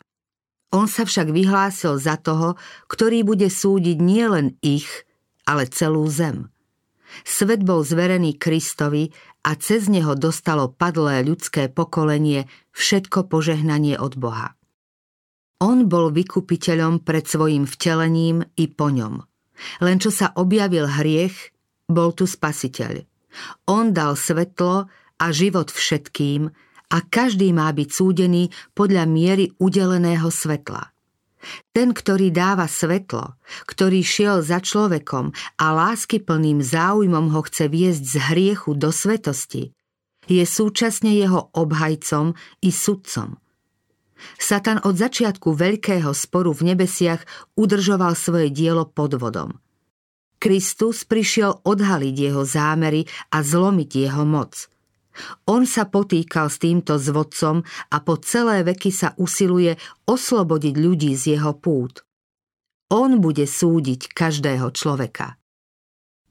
On 0.72 0.88
sa 0.88 1.04
však 1.04 1.28
vyhlásil 1.28 2.00
za 2.00 2.16
toho, 2.16 2.56
ktorý 2.88 3.28
bude 3.28 3.52
súdiť 3.52 4.00
nielen 4.00 4.56
ich, 4.64 4.88
ale 5.44 5.68
celú 5.68 6.08
zem. 6.08 6.53
Svet 7.22 7.62
bol 7.62 7.86
zverený 7.86 8.42
Kristovi 8.42 9.14
a 9.46 9.54
cez 9.54 9.86
neho 9.86 10.18
dostalo 10.18 10.74
padlé 10.74 11.22
ľudské 11.22 11.70
pokolenie 11.70 12.50
všetko 12.74 13.30
požehnanie 13.30 14.02
od 14.02 14.18
Boha. 14.18 14.58
On 15.62 15.86
bol 15.86 16.10
vykupiteľom 16.10 17.06
pred 17.06 17.24
svojim 17.30 17.70
vtelením 17.70 18.44
i 18.58 18.66
po 18.68 18.90
ňom. 18.90 19.22
Len 19.86 19.98
čo 20.02 20.10
sa 20.10 20.34
objavil 20.36 20.90
hriech, 20.90 21.54
bol 21.88 22.12
tu 22.12 22.28
spasiteľ. 22.28 23.06
On 23.70 23.94
dal 23.96 24.18
svetlo 24.18 24.90
a 25.18 25.26
život 25.32 25.72
všetkým, 25.72 26.52
a 26.94 26.98
každý 27.02 27.50
má 27.50 27.74
byť 27.74 27.90
súdený 27.90 28.54
podľa 28.78 29.10
miery 29.10 29.50
udeleného 29.58 30.30
svetla. 30.30 30.93
Ten, 31.76 31.92
ktorý 31.92 32.32
dáva 32.32 32.66
svetlo, 32.68 33.36
ktorý 33.68 34.02
šiel 34.02 34.42
za 34.42 34.64
človekom 34.64 35.32
a 35.60 35.66
láskyplným 35.72 36.64
záujmom 36.64 37.32
ho 37.36 37.42
chce 37.46 37.68
viesť 37.68 38.04
z 38.04 38.16
hriechu 38.32 38.72
do 38.76 38.90
svetosti, 38.90 39.76
je 40.28 40.44
súčasne 40.48 41.12
jeho 41.14 41.52
obhajcom 41.52 42.36
i 42.64 42.70
sudcom. 42.72 43.36
Satan 44.40 44.80
od 44.88 44.96
začiatku 44.96 45.52
veľkého 45.52 46.16
sporu 46.16 46.56
v 46.56 46.72
nebesiach 46.72 47.28
udržoval 47.60 48.16
svoje 48.16 48.48
dielo 48.56 48.88
pod 48.88 49.20
vodom. 49.20 49.60
Kristus 50.40 51.04
prišiel 51.04 51.64
odhaliť 51.64 52.16
jeho 52.16 52.44
zámery 52.48 53.04
a 53.32 53.44
zlomiť 53.44 53.90
jeho 54.08 54.24
moc– 54.24 54.56
on 55.50 55.68
sa 55.68 55.90
potýkal 55.90 56.50
s 56.50 56.58
týmto 56.62 56.98
zvodcom 56.98 57.62
a 57.66 57.98
po 58.02 58.18
celé 58.22 58.66
veky 58.66 58.92
sa 58.94 59.14
usiluje 59.20 59.78
oslobodiť 60.10 60.76
ľudí 60.78 61.12
z 61.14 61.38
jeho 61.38 61.54
pút. 61.58 62.06
On 62.94 63.10
bude 63.18 63.46
súdiť 63.46 64.14
každého 64.14 64.70
človeka. 64.74 65.42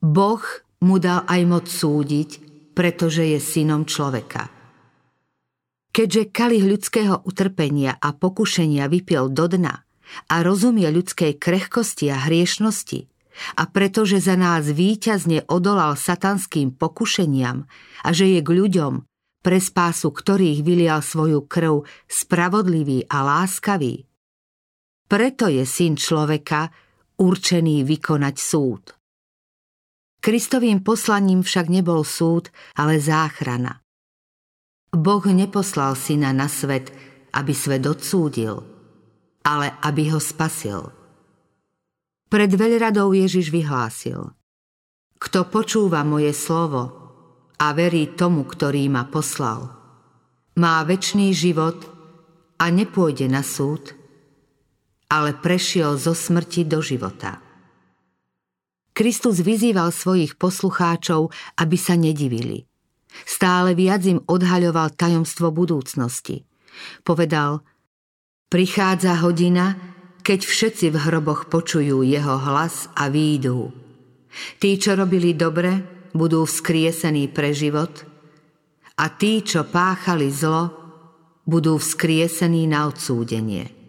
Boh 0.02 0.42
mu 0.82 0.98
dal 0.98 1.22
aj 1.30 1.40
moc 1.46 1.66
súdiť, 1.70 2.30
pretože 2.74 3.22
je 3.22 3.38
synom 3.38 3.86
človeka. 3.86 4.50
Keďže 5.92 6.32
kalich 6.32 6.64
ľudského 6.64 7.20
utrpenia 7.28 8.00
a 8.00 8.16
pokušenia 8.16 8.88
vypiel 8.88 9.28
do 9.28 9.44
dna 9.44 9.84
a 10.32 10.36
rozumie 10.40 10.88
ľudskej 10.88 11.36
krehkosti 11.36 12.08
a 12.08 12.16
hriešnosti, 12.16 13.11
a 13.56 13.62
pretože 13.68 14.20
za 14.22 14.36
nás 14.36 14.68
víťazne 14.68 15.44
odolal 15.48 15.96
satanským 15.96 16.74
pokušeniam 16.76 17.64
a 18.04 18.08
že 18.10 18.38
je 18.38 18.40
k 18.44 18.50
ľuďom, 18.50 19.04
pre 19.42 19.58
spásu 19.58 20.14
ktorých 20.14 20.62
vylial 20.62 21.02
svoju 21.02 21.44
krv 21.48 21.84
spravodlivý 22.06 23.10
a 23.10 23.26
láskavý, 23.26 24.06
Preto 25.12 25.44
je 25.44 25.68
syn 25.68 25.92
človeka 25.92 26.72
určený 27.20 27.84
vykonať 27.84 28.36
súd. 28.40 28.96
Kristovým 30.24 30.80
poslaním 30.80 31.44
však 31.44 31.68
nebol 31.68 32.00
súd, 32.00 32.48
ale 32.80 32.96
záchrana. 32.96 33.84
Boh 34.88 35.20
neposlal 35.28 36.00
syna 36.00 36.32
na 36.32 36.48
svet, 36.48 36.96
aby 37.36 37.52
svet 37.52 37.84
odsúdil, 37.84 38.64
ale 39.44 39.76
aby 39.84 40.16
ho 40.16 40.20
spasil. 40.22 40.88
Pred 42.32 42.56
veľradou 42.56 43.12
Ježiš 43.12 43.52
vyhlásil 43.52 44.32
Kto 45.20 45.52
počúva 45.52 46.00
moje 46.00 46.32
slovo 46.32 46.88
a 47.60 47.76
verí 47.76 48.16
tomu, 48.16 48.48
ktorý 48.48 48.88
ma 48.88 49.04
poslal, 49.04 49.68
má 50.56 50.80
väčší 50.80 51.28
život 51.36 51.76
a 52.56 52.72
nepôjde 52.72 53.28
na 53.28 53.44
súd, 53.44 53.92
ale 55.12 55.36
prešiel 55.36 56.00
zo 56.00 56.16
smrti 56.16 56.64
do 56.64 56.80
života. 56.80 57.36
Kristus 58.96 59.44
vyzýval 59.44 59.92
svojich 59.92 60.40
poslucháčov, 60.40 61.28
aby 61.60 61.76
sa 61.76 62.00
nedivili. 62.00 62.64
Stále 63.28 63.76
viac 63.76 64.08
im 64.08 64.24
odhaľoval 64.24 64.96
tajomstvo 64.96 65.52
budúcnosti. 65.52 66.48
Povedal, 67.04 67.60
prichádza 68.48 69.20
hodina, 69.20 69.91
keď 70.22 70.40
všetci 70.46 70.86
v 70.94 70.96
hroboch 70.96 71.50
počujú 71.50 72.06
jeho 72.06 72.38
hlas 72.38 72.86
a 72.94 73.10
výjdu. 73.10 73.74
Tí, 74.62 74.78
čo 74.78 74.96
robili 74.96 75.34
dobre, 75.36 75.82
budú 76.14 76.46
vzkriesení 76.46 77.28
pre 77.28 77.52
život 77.52 78.06
a 78.96 79.10
tí, 79.10 79.42
čo 79.42 79.66
páchali 79.66 80.30
zlo, 80.30 80.70
budú 81.42 81.76
vzkriesení 81.76 82.70
na 82.70 82.86
odsúdenie. 82.86 83.82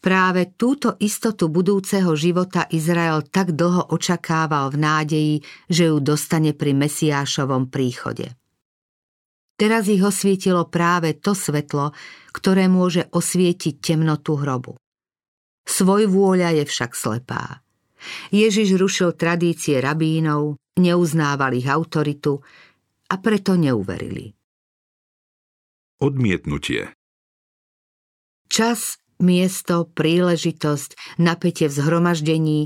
Práve 0.00 0.56
túto 0.56 0.96
istotu 0.96 1.52
budúceho 1.52 2.16
života 2.16 2.64
Izrael 2.72 3.20
tak 3.28 3.52
dlho 3.52 3.92
očakával 3.92 4.72
v 4.72 4.76
nádeji, 4.80 5.34
že 5.68 5.92
ju 5.92 6.00
dostane 6.00 6.56
pri 6.56 6.72
Mesiášovom 6.72 7.68
príchode. 7.68 8.39
Teraz 9.60 9.92
ich 9.92 10.00
osvietilo 10.00 10.64
práve 10.72 11.12
to 11.20 11.36
svetlo, 11.36 11.92
ktoré 12.32 12.64
môže 12.64 13.12
osvietiť 13.12 13.84
temnotu 13.84 14.40
hrobu. 14.40 14.80
Svoj 15.68 16.08
vôľa 16.08 16.56
je 16.56 16.64
však 16.64 16.96
slepá. 16.96 17.60
Ježiš 18.32 18.80
rušil 18.80 19.12
tradície 19.12 19.76
rabínov, 19.76 20.56
neuznával 20.80 21.52
ich 21.52 21.68
autoritu 21.68 22.40
a 23.12 23.14
preto 23.20 23.60
neuverili. 23.60 24.32
Odmietnutie 26.00 26.96
Čas 28.48 28.96
Miesto, 29.20 29.84
príležitosť, 29.84 31.20
napätie 31.20 31.68
v 31.68 31.76
zhromaždení, 31.76 32.60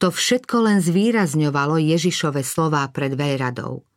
to 0.00 0.08
všetko 0.08 0.64
len 0.64 0.78
zvýrazňovalo 0.80 1.76
Ježišove 1.76 2.40
slová 2.40 2.88
pred 2.88 3.12
veľradou. 3.12 3.87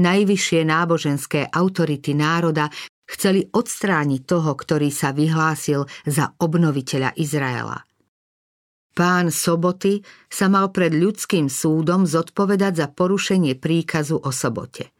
Najvyššie 0.00 0.60
náboženské 0.64 1.48
autority 1.50 2.12
národa 2.16 2.68
chceli 3.06 3.44
odstrániť 3.48 4.20
toho, 4.24 4.52
ktorý 4.56 4.88
sa 4.88 5.12
vyhlásil 5.12 5.84
za 6.08 6.32
obnoviteľa 6.40 7.12
Izraela. 7.18 7.84
Pán 8.92 9.32
Soboty 9.32 10.04
sa 10.28 10.52
mal 10.52 10.68
pred 10.68 10.92
ľudským 10.92 11.48
súdom 11.48 12.04
zodpovedať 12.04 12.72
za 12.76 12.86
porušenie 12.92 13.56
príkazu 13.56 14.20
o 14.20 14.28
sobote– 14.28 14.88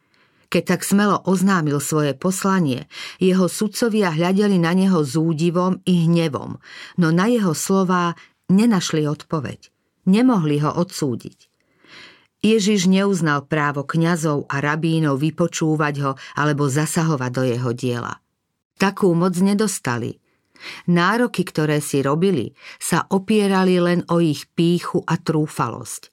keď 0.53 0.77
tak 0.77 0.81
smelo 0.85 1.17
oznámil 1.25 1.81
svoje 1.81 2.13
poslanie, 2.13 2.85
jeho 3.17 3.49
sudcovia 3.49 4.13
hľadeli 4.13 4.61
na 4.61 4.77
neho 4.77 5.01
s 5.01 5.17
údivom 5.17 5.81
i 5.89 6.05
hnevom, 6.05 6.61
no 7.01 7.07
na 7.09 7.25
jeho 7.25 7.57
slová 7.57 8.13
nenašli 8.53 9.09
odpoveď. 9.09 9.73
Nemohli 10.05 10.61
ho 10.61 10.69
odsúdiť. 10.77 11.49
Ježiš 12.43 12.91
neuznal 12.91 13.47
právo 13.47 13.87
kňazov 13.87 14.51
a 14.51 14.59
rabínov 14.59 15.23
vypočúvať 15.23 15.95
ho 16.03 16.11
alebo 16.35 16.67
zasahovať 16.67 17.31
do 17.31 17.43
jeho 17.47 17.71
diela. 17.71 18.19
Takú 18.75 19.15
moc 19.15 19.39
nedostali. 19.39 20.19
Nároky, 20.91 21.47
ktoré 21.47 21.79
si 21.79 22.03
robili, 22.03 22.51
sa 22.79 23.07
opierali 23.07 23.79
len 23.79 24.03
o 24.11 24.19
ich 24.19 24.47
píchu 24.51 25.01
a 25.07 25.15
trúfalosť. 25.15 26.11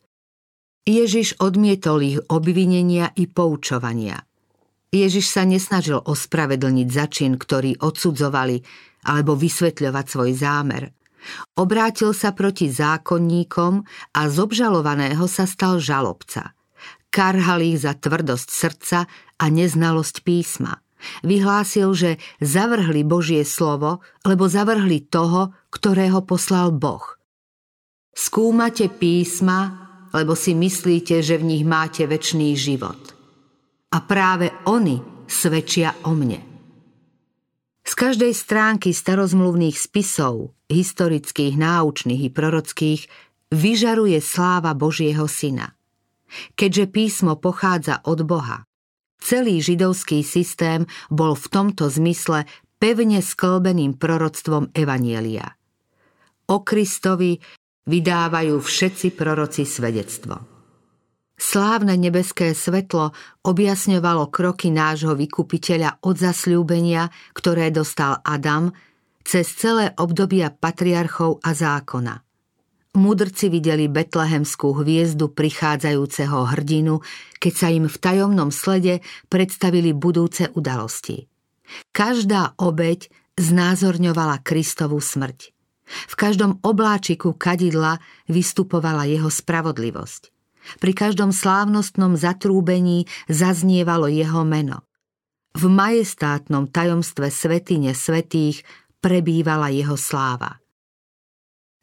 Ježiš 0.87 1.43
odmietol 1.43 1.99
ich 2.03 2.19
obvinenia 2.31 3.11
i 3.19 3.27
poučovania– 3.27 4.23
Ježiš 4.91 5.31
sa 5.31 5.47
nesnažil 5.47 6.03
ospravedlniť 6.03 6.89
začin, 6.91 7.39
ktorý 7.39 7.79
odsudzovali, 7.79 8.59
alebo 9.07 9.39
vysvetľovať 9.39 10.07
svoj 10.11 10.31
zámer. 10.35 10.91
Obrátil 11.57 12.13
sa 12.17 12.35
proti 12.35 12.73
zákonníkom 12.73 13.85
a 14.17 14.21
z 14.27 14.37
obžalovaného 14.41 15.25
sa 15.31 15.45
stal 15.45 15.79
žalobca. 15.79 16.53
Karhal 17.11 17.63
ich 17.67 17.83
za 17.83 17.95
tvrdosť 17.99 18.49
srdca 18.49 18.99
a 19.37 19.45
neznalosť 19.51 20.23
písma. 20.23 20.79
Vyhlásil, 21.25 21.97
že 21.97 22.11
zavrhli 22.45 23.03
Božie 23.03 23.43
slovo, 23.49 24.05
lebo 24.23 24.47
zavrhli 24.47 25.01
toho, 25.09 25.57
ktorého 25.73 26.21
poslal 26.23 26.77
Boh. 26.77 27.17
Skúmate 28.13 28.93
písma, 28.93 29.89
lebo 30.13 30.37
si 30.37 30.53
myslíte, 30.53 31.25
že 31.25 31.41
v 31.41 31.57
nich 31.57 31.65
máte 31.65 32.05
väčší 32.05 32.53
život 32.53 33.21
a 33.91 33.99
práve 34.03 34.51
oni 34.71 35.27
svedčia 35.27 35.95
o 36.07 36.15
mne. 36.15 36.50
Z 37.81 37.93
každej 37.97 38.33
stránky 38.37 38.93
starozmluvných 38.93 39.77
spisov, 39.77 40.53
historických, 40.69 41.57
náučných 41.57 42.29
i 42.29 42.31
prorockých, 42.31 43.03
vyžaruje 43.51 44.19
sláva 44.23 44.77
Božieho 44.77 45.27
Syna. 45.27 45.75
Keďže 46.55 46.85
písmo 46.87 47.35
pochádza 47.41 47.99
od 48.07 48.23
Boha, 48.23 48.63
celý 49.19 49.59
židovský 49.59 50.23
systém 50.23 50.87
bol 51.11 51.35
v 51.35 51.47
tomto 51.51 51.91
zmysle 51.91 52.47
pevne 52.79 53.21
sklbeným 53.21 53.99
proroctvom 53.99 54.71
Evanielia. 54.73 55.59
O 56.51 56.63
Kristovi 56.63 57.39
vydávajú 57.87 58.57
všetci 58.59 59.15
proroci 59.19 59.63
svedectvo. 59.67 60.50
Slávne 61.41 61.97
nebeské 61.97 62.53
svetlo 62.53 63.17
objasňovalo 63.49 64.29
kroky 64.29 64.69
nášho 64.69 65.17
vykupiteľa 65.17 66.05
od 66.05 66.21
zasľúbenia, 66.21 67.09
ktoré 67.33 67.73
dostal 67.73 68.21
Adam, 68.21 68.69
cez 69.25 69.49
celé 69.57 69.97
obdobia 69.97 70.53
patriarchov 70.53 71.41
a 71.41 71.57
zákona. 71.57 72.21
Mudrci 72.93 73.49
videli 73.49 73.89
betlehemskú 73.89 74.85
hviezdu 74.85 75.33
prichádzajúceho 75.33 76.45
hrdinu, 76.53 77.01
keď 77.41 77.53
sa 77.57 77.69
im 77.73 77.89
v 77.89 77.97
tajomnom 77.97 78.53
slede 78.53 79.01
predstavili 79.33 79.97
budúce 79.97 80.53
udalosti. 80.53 81.25
Každá 81.95 82.59
obeď 82.61 83.09
znázorňovala 83.41 84.45
Kristovú 84.45 85.01
smrť. 85.01 85.57
V 85.89 86.15
každom 86.21 86.61
obláčiku 86.61 87.33
kadidla 87.33 87.97
vystupovala 88.29 89.09
jeho 89.09 89.31
spravodlivosť. 89.33 90.40
Pri 90.79 90.93
každom 90.93 91.33
slávnostnom 91.33 92.15
zatrúbení 92.15 93.09
zaznievalo 93.27 94.07
jeho 94.07 94.45
meno. 94.45 94.85
V 95.57 95.67
majestátnom 95.67 96.71
tajomstve 96.71 97.27
svetine 97.33 97.91
svetých 97.97 98.63
prebývala 99.03 99.73
jeho 99.73 99.99
sláva. 99.99 100.63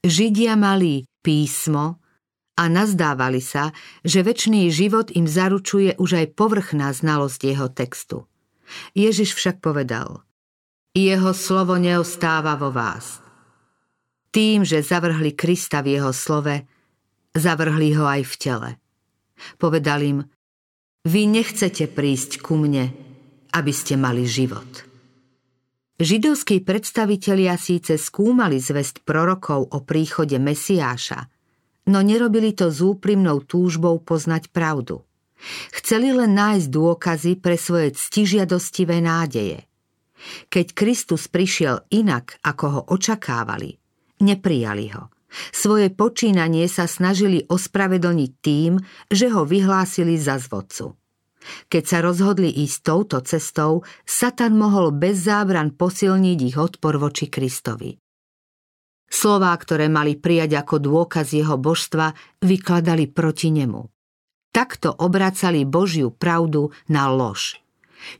Židia 0.06 0.56
mali 0.56 1.04
písmo 1.20 2.00
a 2.56 2.64
nazdávali 2.72 3.44
sa, 3.44 3.76
že 4.08 4.24
väčší 4.24 4.72
život 4.72 5.12
im 5.12 5.28
zaručuje 5.28 6.00
už 6.00 6.24
aj 6.24 6.26
povrchná 6.34 6.96
znalosť 6.96 7.42
jeho 7.44 7.68
textu. 7.68 8.24
Ježiš 8.96 9.36
však 9.36 9.60
povedal, 9.60 10.24
jeho 10.96 11.32
slovo 11.36 11.78
neostáva 11.78 12.58
vo 12.58 12.74
vás. 12.74 13.22
Tým, 14.34 14.66
že 14.66 14.82
zavrhli 14.86 15.38
Krista 15.38 15.86
v 15.86 16.00
jeho 16.00 16.10
slove, 16.10 16.66
Zavrhli 17.38 17.94
ho 17.94 18.10
aj 18.10 18.26
v 18.26 18.36
tele. 18.42 18.70
Povedal 19.62 20.02
im, 20.02 20.20
vy 21.06 21.30
nechcete 21.30 21.86
prísť 21.86 22.42
ku 22.42 22.58
mne, 22.58 22.90
aby 23.54 23.70
ste 23.70 23.94
mali 23.94 24.26
život. 24.26 24.66
Židovskí 26.02 26.66
predstavitelia 26.66 27.54
síce 27.58 27.98
skúmali 28.02 28.58
zväzť 28.58 29.06
prorokov 29.06 29.70
o 29.70 29.82
príchode 29.86 30.38
Mesiáša, 30.42 31.30
no 31.94 32.02
nerobili 32.02 32.58
to 32.58 32.74
s 32.74 32.82
úprimnou 32.82 33.46
túžbou 33.46 34.02
poznať 34.02 34.50
pravdu. 34.50 35.06
Chceli 35.78 36.18
len 36.18 36.34
nájsť 36.34 36.68
dôkazy 36.74 37.38
pre 37.38 37.54
svoje 37.58 37.94
ctižiadostivé 37.94 38.98
nádeje. 38.98 39.70
Keď 40.50 40.74
Kristus 40.74 41.30
prišiel 41.30 41.86
inak, 41.94 42.42
ako 42.42 42.66
ho 42.74 42.82
očakávali, 42.90 43.78
neprijali 44.26 44.90
ho– 44.98 45.14
svoje 45.52 45.92
počínanie 45.92 46.66
sa 46.72 46.88
snažili 46.88 47.44
ospravedlniť 47.48 48.32
tým, 48.40 48.80
že 49.12 49.28
ho 49.32 49.44
vyhlásili 49.44 50.16
za 50.16 50.40
zvodcu. 50.40 50.96
Keď 51.72 51.84
sa 51.88 52.00
rozhodli 52.04 52.52
ísť 52.52 52.78
touto 52.84 53.18
cestou, 53.24 53.88
Satan 54.04 54.60
mohol 54.60 54.92
bez 54.92 55.24
zábran 55.24 55.72
posilniť 55.76 56.40
ich 56.44 56.58
odpor 56.60 57.00
voči 57.00 57.32
Kristovi. 57.32 57.96
Slová, 59.08 59.56
ktoré 59.56 59.88
mali 59.88 60.20
prijať 60.20 60.60
ako 60.60 60.84
dôkaz 60.84 61.32
jeho 61.32 61.56
božstva, 61.56 62.12
vykladali 62.44 63.08
proti 63.08 63.56
nemu. 63.56 63.88
Takto 64.52 64.92
obracali 64.92 65.64
Božiu 65.64 66.12
pravdu 66.12 66.76
na 66.92 67.08
lož. 67.08 67.64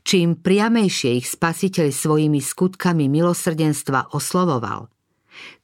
Čím 0.02 0.40
priamejšie 0.40 1.20
ich 1.20 1.28
spasiteľ 1.28 1.92
svojimi 1.92 2.40
skutkami 2.40 3.06
milosrdenstva 3.12 4.16
oslovoval, 4.16 4.88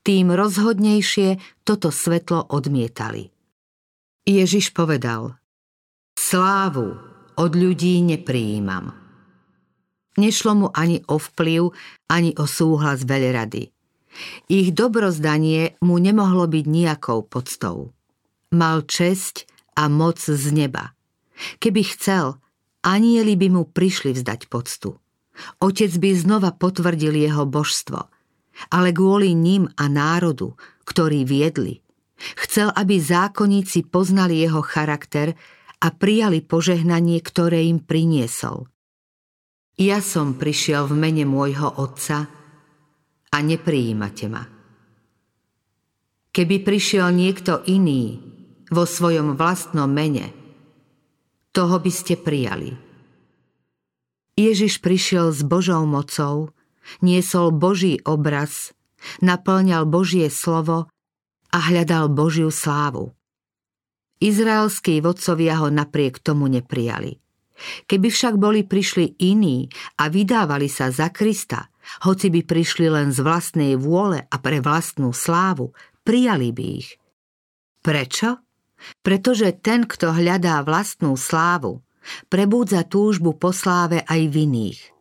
tým 0.05 0.33
rozhodnejšie 0.33 1.41
toto 1.65 1.89
svetlo 1.89 2.45
odmietali. 2.53 3.33
Ježiš 4.25 4.73
povedal, 4.73 5.37
slávu 6.17 6.97
od 7.37 7.53
ľudí 7.53 8.01
neprijímam. 8.01 8.97
Nešlo 10.15 10.53
mu 10.55 10.69
ani 10.71 11.03
o 11.11 11.19
vplyv, 11.19 11.75
ani 12.07 12.33
o 12.39 12.47
súhlas 12.47 13.03
veľrady. 13.03 13.75
Ich 14.47 14.71
dobrozdanie 14.71 15.75
mu 15.83 15.99
nemohlo 15.99 16.47
byť 16.47 16.65
nejakou 16.71 17.27
podstou. 17.27 17.91
Mal 18.55 18.87
česť 18.87 19.51
a 19.75 19.91
moc 19.91 20.23
z 20.23 20.55
neba. 20.55 20.95
Keby 21.59 21.83
chcel, 21.83 22.39
anieli 22.87 23.35
by 23.35 23.51
mu 23.51 23.63
prišli 23.67 24.15
vzdať 24.15 24.47
poctu. 24.47 24.95
Otec 25.59 25.91
by 25.99 26.11
znova 26.15 26.55
potvrdil 26.55 27.19
jeho 27.19 27.43
božstvo, 27.43 28.07
ale 28.71 28.95
kvôli 28.95 29.35
ním 29.35 29.71
a 29.75 29.91
národu, 29.91 30.55
ktorý 30.85 31.27
viedli, 31.27 31.81
chcel, 32.39 32.71
aby 32.75 33.01
zákonníci 33.01 33.89
poznali 33.89 34.41
jeho 34.43 34.63
charakter 34.63 35.35
a 35.83 35.93
prijali 35.93 36.41
požehnanie, 36.41 37.21
ktoré 37.21 37.67
im 37.67 37.83
priniesol. 37.83 38.71
Ja 39.75 39.99
som 39.99 40.39
prišiel 40.39 40.87
v 40.87 40.95
mene 40.95 41.25
môjho 41.27 41.67
otca 41.67 42.31
a 43.35 43.37
neprijímate 43.43 44.31
ma. 44.31 44.47
Keby 46.35 46.63
prišiel 46.63 47.11
niekto 47.11 47.63
iný 47.67 48.23
vo 48.71 48.87
svojom 48.87 49.35
vlastnom 49.35 49.91
mene, 49.91 50.31
toho 51.55 51.79
by 51.79 51.91
ste 51.91 52.19
prijali. 52.19 52.75
Ježiš 54.35 54.83
prišiel 54.83 55.31
s 55.31 55.47
Božou 55.47 55.87
mocou, 55.87 56.51
niesol 57.01 57.55
Boží 57.55 58.01
obraz, 58.05 58.73
naplňal 59.21 59.85
Božie 59.89 60.29
slovo 60.33 60.89
a 61.55 61.59
hľadal 61.71 62.11
Božiu 62.11 62.51
slávu. 62.51 63.15
Izraelskí 64.19 64.99
vodcovia 65.05 65.61
ho 65.61 65.69
napriek 65.69 66.19
tomu 66.23 66.49
neprijali. 66.49 67.21
Keby 67.87 68.09
však 68.11 68.35
boli 68.35 68.67
prišli 68.67 69.15
iní 69.23 69.71
a 70.03 70.11
vydávali 70.11 70.67
sa 70.67 70.91
za 70.91 71.15
Krista, 71.15 71.71
hoci 72.03 72.33
by 72.33 72.43
prišli 72.43 72.91
len 72.91 73.15
z 73.15 73.23
vlastnej 73.23 73.79
vôle 73.79 74.27
a 74.27 74.37
pre 74.43 74.59
vlastnú 74.59 75.15
slávu, 75.15 75.71
prijali 76.03 76.51
by 76.51 76.65
ich. 76.83 76.99
Prečo? 77.85 78.43
Pretože 79.05 79.55
ten, 79.61 79.87
kto 79.87 80.13
hľadá 80.13 80.61
vlastnú 80.67 81.15
slávu, 81.15 81.85
prebúdza 82.27 82.83
túžbu 82.85 83.37
po 83.39 83.55
sláve 83.55 84.03
aj 84.03 84.21
v 84.29 84.35
iných. 84.51 84.94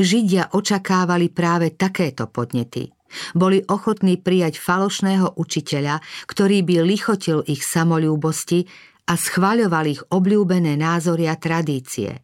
Židia 0.00 0.56
očakávali 0.56 1.28
práve 1.28 1.76
takéto 1.76 2.24
podnety. 2.24 2.88
Boli 3.36 3.60
ochotní 3.68 4.16
prijať 4.16 4.56
falošného 4.56 5.36
učiteľa, 5.36 6.00
ktorý 6.24 6.64
by 6.64 6.74
lichotil 6.88 7.44
ich 7.44 7.60
samolúbosti 7.60 8.64
a 9.10 9.18
schváľoval 9.18 9.84
ich 9.90 10.00
obľúbené 10.08 10.78
názory 10.78 11.28
a 11.28 11.36
tradície. 11.36 12.22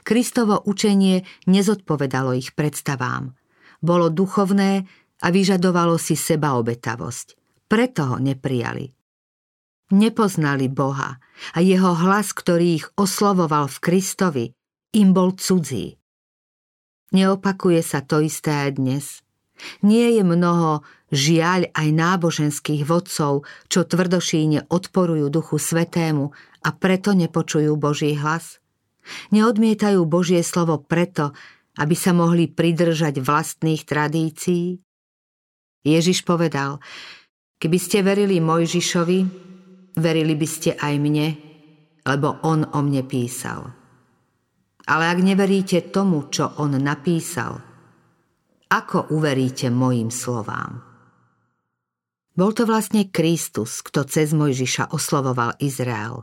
Kristovo 0.00 0.64
učenie 0.64 1.22
nezodpovedalo 1.46 2.32
ich 2.32 2.56
predstavám. 2.56 3.36
Bolo 3.84 4.08
duchovné 4.08 4.88
a 5.20 5.26
vyžadovalo 5.28 6.00
si 6.00 6.16
sebaobetavosť. 6.16 7.26
Preto 7.68 8.00
ho 8.08 8.16
neprijali. 8.16 8.88
Nepoznali 9.92 10.72
Boha 10.72 11.20
a 11.52 11.58
jeho 11.60 11.92
hlas, 11.92 12.32
ktorý 12.32 12.66
ich 12.80 12.86
oslovoval 12.96 13.68
v 13.68 13.78
Kristovi, 13.78 14.44
im 14.96 15.12
bol 15.12 15.36
cudzí. 15.36 15.99
Neopakuje 17.10 17.82
sa 17.82 18.00
to 18.02 18.22
isté 18.22 18.70
aj 18.70 18.70
dnes– 18.78 19.06
nie 19.84 20.16
je 20.16 20.22
mnoho 20.24 20.84
žiaľ 21.10 21.68
aj 21.74 21.88
náboženských 21.90 22.82
vodcov, 22.86 23.44
čo 23.66 23.80
tvrdošíne 23.84 24.70
odporujú 24.70 25.26
Duchu 25.28 25.58
Svetému 25.58 26.30
a 26.64 26.68
preto 26.74 27.12
nepočujú 27.12 27.74
Boží 27.76 28.14
hlas? 28.16 28.62
Neodmietajú 29.34 30.04
Božie 30.06 30.44
slovo 30.44 30.78
preto, 30.78 31.34
aby 31.80 31.96
sa 31.96 32.12
mohli 32.14 32.46
pridržať 32.46 33.18
vlastných 33.18 33.82
tradícií? 33.88 34.78
Ježiš 35.80 36.28
povedal, 36.28 36.78
keby 37.56 37.78
ste 37.80 38.04
verili 38.04 38.36
Mojžišovi, 38.38 39.18
verili 39.96 40.34
by 40.36 40.48
ste 40.48 40.76
aj 40.76 40.94
mne, 41.00 41.28
lebo 42.04 42.36
on 42.44 42.68
o 42.68 42.78
mne 42.84 43.02
písal. 43.08 43.79
Ale 44.88 45.04
ak 45.10 45.18
neveríte 45.20 45.92
tomu, 45.92 46.30
čo 46.32 46.56
on 46.56 46.78
napísal– 46.80 47.60
ako 48.70 49.10
uveríte 49.10 49.66
mojim 49.66 50.14
slovám? 50.14 50.78
Bol 52.38 52.54
to 52.54 52.62
vlastne 52.70 53.10
Kristus, 53.10 53.82
kto 53.82 54.06
cez 54.06 54.30
Mojžiša 54.30 54.94
oslovoval 54.94 55.58
Izrael. 55.58 56.22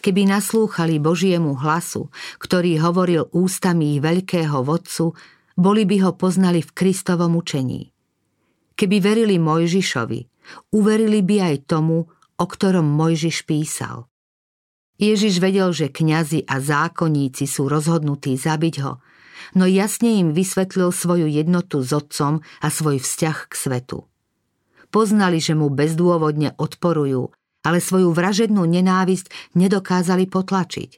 Keby 0.00 0.32
naslúchali 0.32 0.96
Božiemu 0.96 1.60
hlasu, 1.60 2.08
ktorý 2.40 2.80
hovoril 2.80 3.28
ústami 3.36 3.94
ich 3.94 4.00
veľkého 4.00 4.64
vodcu, 4.64 5.12
boli 5.60 5.84
by 5.84 6.08
ho 6.08 6.16
poznali 6.16 6.64
v 6.64 6.72
Kristovom 6.72 7.36
učení. 7.36 7.92
Keby 8.72 8.96
verili 9.04 9.36
Mojžišovi, 9.36 10.20
uverili 10.72 11.20
by 11.20 11.52
aj 11.52 11.56
tomu, 11.68 12.08
o 12.40 12.44
ktorom 12.48 12.88
Mojžiš 12.88 13.44
písal. 13.44 14.07
Ježiš 14.98 15.38
vedel, 15.38 15.70
že 15.70 15.94
kňazi 15.94 16.42
a 16.50 16.58
zákonníci 16.58 17.46
sú 17.46 17.70
rozhodnutí 17.70 18.34
zabiť 18.34 18.74
ho, 18.82 18.98
no 19.54 19.64
jasne 19.64 20.18
im 20.18 20.34
vysvetlil 20.34 20.90
svoju 20.90 21.30
jednotu 21.30 21.86
s 21.86 21.94
otcom 21.94 22.42
a 22.42 22.66
svoj 22.66 22.98
vzťah 22.98 23.38
k 23.46 23.52
svetu. 23.54 24.10
Poznali, 24.90 25.38
že 25.38 25.54
mu 25.54 25.70
bezdôvodne 25.70 26.58
odporujú, 26.58 27.30
ale 27.62 27.78
svoju 27.78 28.10
vražednú 28.10 28.66
nenávisť 28.66 29.54
nedokázali 29.54 30.26
potlačiť. 30.26 30.90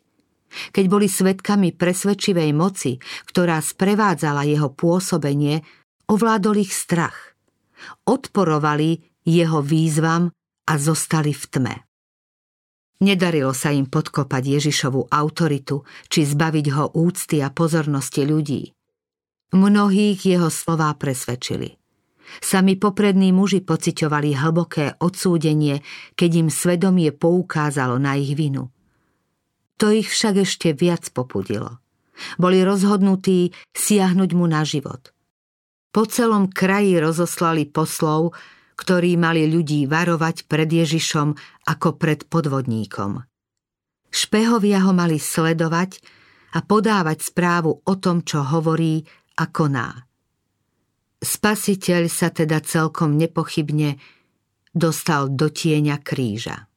Keď 0.74 0.84
boli 0.90 1.06
svetkami 1.06 1.76
presvedčivej 1.76 2.50
moci, 2.56 2.98
ktorá 3.28 3.60
sprevádzala 3.62 4.48
jeho 4.48 4.72
pôsobenie, 4.72 5.62
ovládol 6.10 6.64
ich 6.64 6.74
strach. 6.74 7.36
Odporovali 8.08 8.98
jeho 9.28 9.62
výzvam 9.62 10.32
a 10.66 10.72
zostali 10.74 11.30
v 11.30 11.44
tme. 11.46 11.74
Nedarilo 13.00 13.56
sa 13.56 13.72
im 13.72 13.88
podkopať 13.88 14.60
Ježišovu 14.60 15.08
autoritu 15.08 15.88
či 16.12 16.28
zbaviť 16.28 16.66
ho 16.76 16.84
úcty 16.92 17.40
a 17.40 17.48
pozornosti 17.48 18.28
ľudí. 18.28 18.76
Mnohých 19.56 20.20
jeho 20.20 20.52
slová 20.52 20.92
presvedčili. 20.94 21.80
Sami 22.38 22.78
poprední 22.78 23.34
muži 23.34 23.64
pociťovali 23.64 24.38
hlboké 24.38 24.94
odsúdenie, 25.02 25.82
keď 26.14 26.30
im 26.46 26.48
svedomie 26.52 27.10
poukázalo 27.10 27.98
na 27.98 28.14
ich 28.14 28.38
vinu. 28.38 28.70
To 29.82 29.90
ich 29.90 30.12
však 30.12 30.44
ešte 30.44 30.76
viac 30.76 31.08
popudilo. 31.10 31.80
Boli 32.36 32.60
rozhodnutí 32.62 33.56
siahnuť 33.72 34.30
mu 34.36 34.44
na 34.44 34.62
život. 34.62 35.10
Po 35.90 36.06
celom 36.06 36.52
kraji 36.52 37.00
rozoslali 37.00 37.66
poslov, 37.66 38.36
ktorí 38.80 39.20
mali 39.20 39.44
ľudí 39.44 39.84
varovať 39.84 40.48
pred 40.48 40.64
Ježišom 40.64 41.36
ako 41.68 42.00
pred 42.00 42.24
podvodníkom. 42.24 43.20
Špehovia 44.08 44.80
ho 44.88 44.96
mali 44.96 45.20
sledovať 45.20 46.00
a 46.56 46.64
podávať 46.64 47.28
správu 47.28 47.84
o 47.84 47.94
tom, 48.00 48.24
čo 48.24 48.40
hovorí 48.40 49.04
a 49.36 49.44
koná. 49.52 50.08
Spasiteľ 51.20 52.08
sa 52.08 52.32
teda 52.32 52.64
celkom 52.64 53.20
nepochybne 53.20 54.00
dostal 54.72 55.28
do 55.28 55.52
tieňa 55.52 56.00
kríža. 56.00 56.69